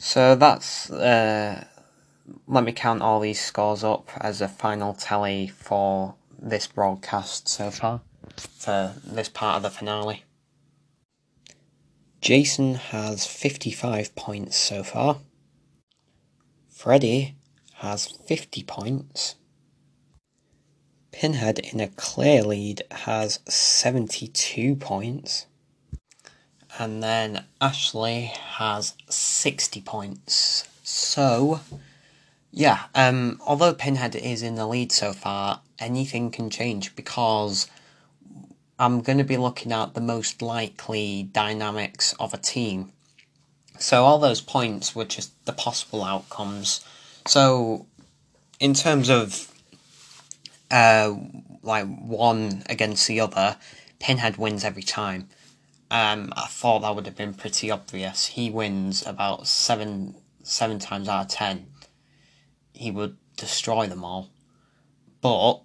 so 0.00 0.34
that's. 0.34 0.90
Uh, 0.90 1.66
let 2.46 2.64
me 2.64 2.72
count 2.72 3.02
all 3.02 3.20
these 3.20 3.40
scores 3.40 3.84
up 3.84 4.08
as 4.16 4.40
a 4.40 4.48
final 4.48 4.94
tally 4.94 5.46
for 5.46 6.14
this 6.38 6.66
broadcast 6.66 7.48
so 7.48 7.70
far, 7.70 8.00
for 8.36 8.94
this 9.04 9.28
part 9.28 9.56
of 9.56 9.62
the 9.62 9.70
finale. 9.70 10.24
Jason 12.22 12.76
has 12.76 13.26
55 13.26 14.14
points 14.14 14.56
so 14.56 14.82
far. 14.82 15.18
Freddy 16.68 17.36
has 17.74 18.06
50 18.06 18.62
points. 18.62 19.34
Pinhead 21.12 21.58
in 21.58 21.78
a 21.78 21.88
clear 21.88 22.42
lead 22.42 22.82
has 22.90 23.40
72 23.46 24.76
points. 24.76 25.46
And 26.80 27.02
then 27.02 27.44
Ashley 27.60 28.32
has 28.54 28.94
60 29.10 29.82
points. 29.82 30.66
So, 30.82 31.60
yeah, 32.50 32.84
um, 32.94 33.38
although 33.46 33.74
Pinhead 33.74 34.16
is 34.16 34.42
in 34.42 34.54
the 34.54 34.66
lead 34.66 34.90
so 34.90 35.12
far, 35.12 35.60
anything 35.78 36.30
can 36.30 36.48
change 36.48 36.96
because 36.96 37.66
I'm 38.78 39.02
going 39.02 39.18
to 39.18 39.24
be 39.24 39.36
looking 39.36 39.72
at 39.72 39.92
the 39.92 40.00
most 40.00 40.40
likely 40.40 41.24
dynamics 41.24 42.14
of 42.18 42.32
a 42.32 42.38
team. 42.38 42.92
So 43.78 44.04
all 44.04 44.18
those 44.18 44.40
points 44.40 44.96
were 44.96 45.04
just 45.04 45.32
the 45.44 45.52
possible 45.52 46.02
outcomes. 46.02 46.82
So, 47.26 47.84
in 48.58 48.72
terms 48.72 49.10
of 49.10 49.52
uh, 50.70 51.14
like 51.62 51.84
one 51.84 52.62
against 52.70 53.06
the 53.06 53.20
other, 53.20 53.58
Pinhead 53.98 54.38
wins 54.38 54.64
every 54.64 54.82
time. 54.82 55.28
Um, 55.90 56.32
I 56.36 56.46
thought 56.46 56.82
that 56.82 56.94
would 56.94 57.06
have 57.06 57.16
been 57.16 57.34
pretty 57.34 57.70
obvious. 57.70 58.26
He 58.26 58.50
wins 58.50 59.04
about 59.04 59.46
seven 59.46 60.14
seven 60.42 60.78
times 60.78 61.08
out 61.08 61.22
of 61.22 61.28
ten. 61.28 61.66
He 62.72 62.90
would 62.90 63.16
destroy 63.36 63.86
them 63.86 64.04
all. 64.04 64.30
But 65.20 65.62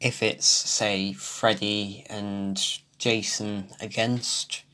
if 0.00 0.22
it's 0.22 0.46
say 0.46 1.12
Freddy 1.12 2.04
and 2.10 2.60
Jason 2.98 3.68
against 3.80 4.64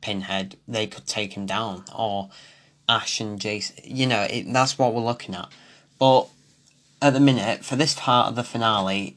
Pinhead, 0.00 0.56
they 0.66 0.86
could 0.86 1.06
take 1.06 1.34
him 1.34 1.46
down, 1.46 1.84
or 1.94 2.30
Ash 2.88 3.20
and 3.20 3.40
Jason. 3.40 3.76
You 3.84 4.06
know, 4.06 4.22
it, 4.22 4.52
that's 4.52 4.78
what 4.78 4.92
we're 4.92 5.02
looking 5.02 5.34
at. 5.34 5.48
But 5.98 6.28
at 7.00 7.12
the 7.12 7.20
minute, 7.20 7.64
for 7.64 7.76
this 7.76 7.94
part 7.94 8.28
of 8.28 8.36
the 8.36 8.44
finale, 8.44 9.16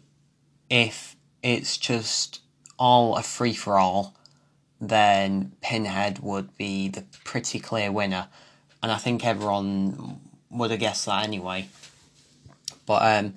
if 0.70 1.16
it's 1.42 1.78
just 1.78 2.42
all 2.78 3.18
a 3.18 3.24
free 3.24 3.54
for 3.54 3.78
all, 3.78 4.16
then 4.80 5.54
Pinhead 5.62 6.20
would 6.20 6.56
be 6.58 6.90
the 6.90 7.04
pretty 7.24 7.60
clear 7.60 7.92
winner, 7.92 8.28
and 8.82 8.92
I 8.92 8.98
think 8.98 9.26
everyone 9.26 10.22
would 10.50 10.72
have 10.72 10.80
guessed 10.80 11.06
that 11.06 11.24
anyway. 11.24 11.70
But 12.86 13.02
um, 13.04 13.34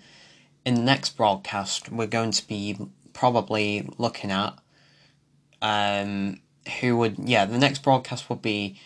in 0.65 0.75
the 0.75 0.83
next 0.83 1.17
broadcast, 1.17 1.91
we're 1.91 2.07
going 2.07 2.31
to 2.33 2.47
be 2.47 2.77
probably 3.13 3.89
looking 3.99 4.31
at 4.31 4.55
um, 5.61 6.41
who 6.81 6.97
would 6.97 7.17
yeah 7.19 7.45
the 7.45 7.59
next 7.59 7.83
broadcast 7.83 8.29
would 8.29 8.43
be 8.43 8.79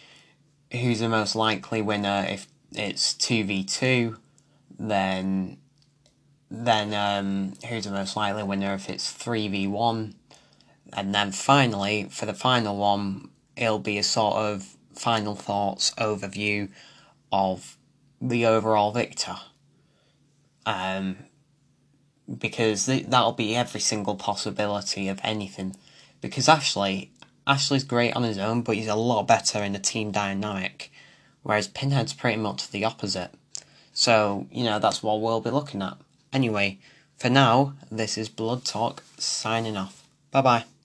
who's 0.73 1.01
the 1.01 1.09
most 1.09 1.35
likely 1.35 1.81
winner 1.83 2.27
if 2.29 2.47
it's 2.73 3.15
two 3.15 3.45
v 3.45 3.65
two, 3.65 4.19
then 4.79 5.59
then 6.51 6.95
um, 6.95 7.55
who's 7.69 7.85
the 7.85 7.91
most 7.91 8.17
likely 8.17 8.43
winner 8.43 8.75
if 8.75 8.89
it's 8.89 9.11
three 9.11 9.49
v 9.49 9.67
one, 9.67 10.15
and 10.93 11.15
then 11.15 11.33
finally 11.33 12.09
for 12.11 12.27
the 12.27 12.35
final 12.35 12.77
one 12.77 13.31
it'll 13.57 13.79
be 13.79 13.99
a 13.99 14.03
sort 14.03 14.37
of 14.37 14.77
final 14.95 15.35
thoughts 15.35 15.93
overview 15.99 16.69
of 17.33 17.77
the 18.21 18.47
overall 18.47 18.93
victor. 18.93 19.37
Um, 20.65 21.17
because 22.39 22.87
th- 22.87 23.07
that'll 23.07 23.33
be 23.33 23.55
every 23.55 23.81
single 23.81 24.17
possibility 24.17 25.09
of 25.09 25.21
anything. 25.23 25.77
Because 26.21 26.49
Ashley, 26.49 27.13
Ashley's 27.47 27.85
great 27.85 28.15
on 28.17 28.25
his 28.25 28.39
own, 28.39 28.63
but 28.63 28.77
he's 28.77 28.89
a 28.89 28.97
lot 28.97 29.27
better 29.27 29.63
in 29.63 29.75
a 29.75 29.79
team 29.79 30.11
dynamic, 30.11 30.91
whereas 31.43 31.69
Pinhead's 31.69 32.13
pretty 32.13 32.41
much 32.41 32.71
the 32.71 32.85
opposite. 32.85 33.31
So, 33.93 34.47
you 34.51 34.65
know, 34.65 34.79
that's 34.79 35.03
what 35.03 35.21
we'll 35.21 35.41
be 35.41 35.51
looking 35.51 35.83
at. 35.83 35.97
Anyway, 36.33 36.79
for 37.17 37.31
now, 37.31 37.75
this 37.91 38.19
is 38.19 38.29
Blood 38.29 38.65
Talk 38.65 39.03
signing 39.19 39.77
off. 39.77 40.07
Bye 40.31 40.43
bye. 40.43 40.76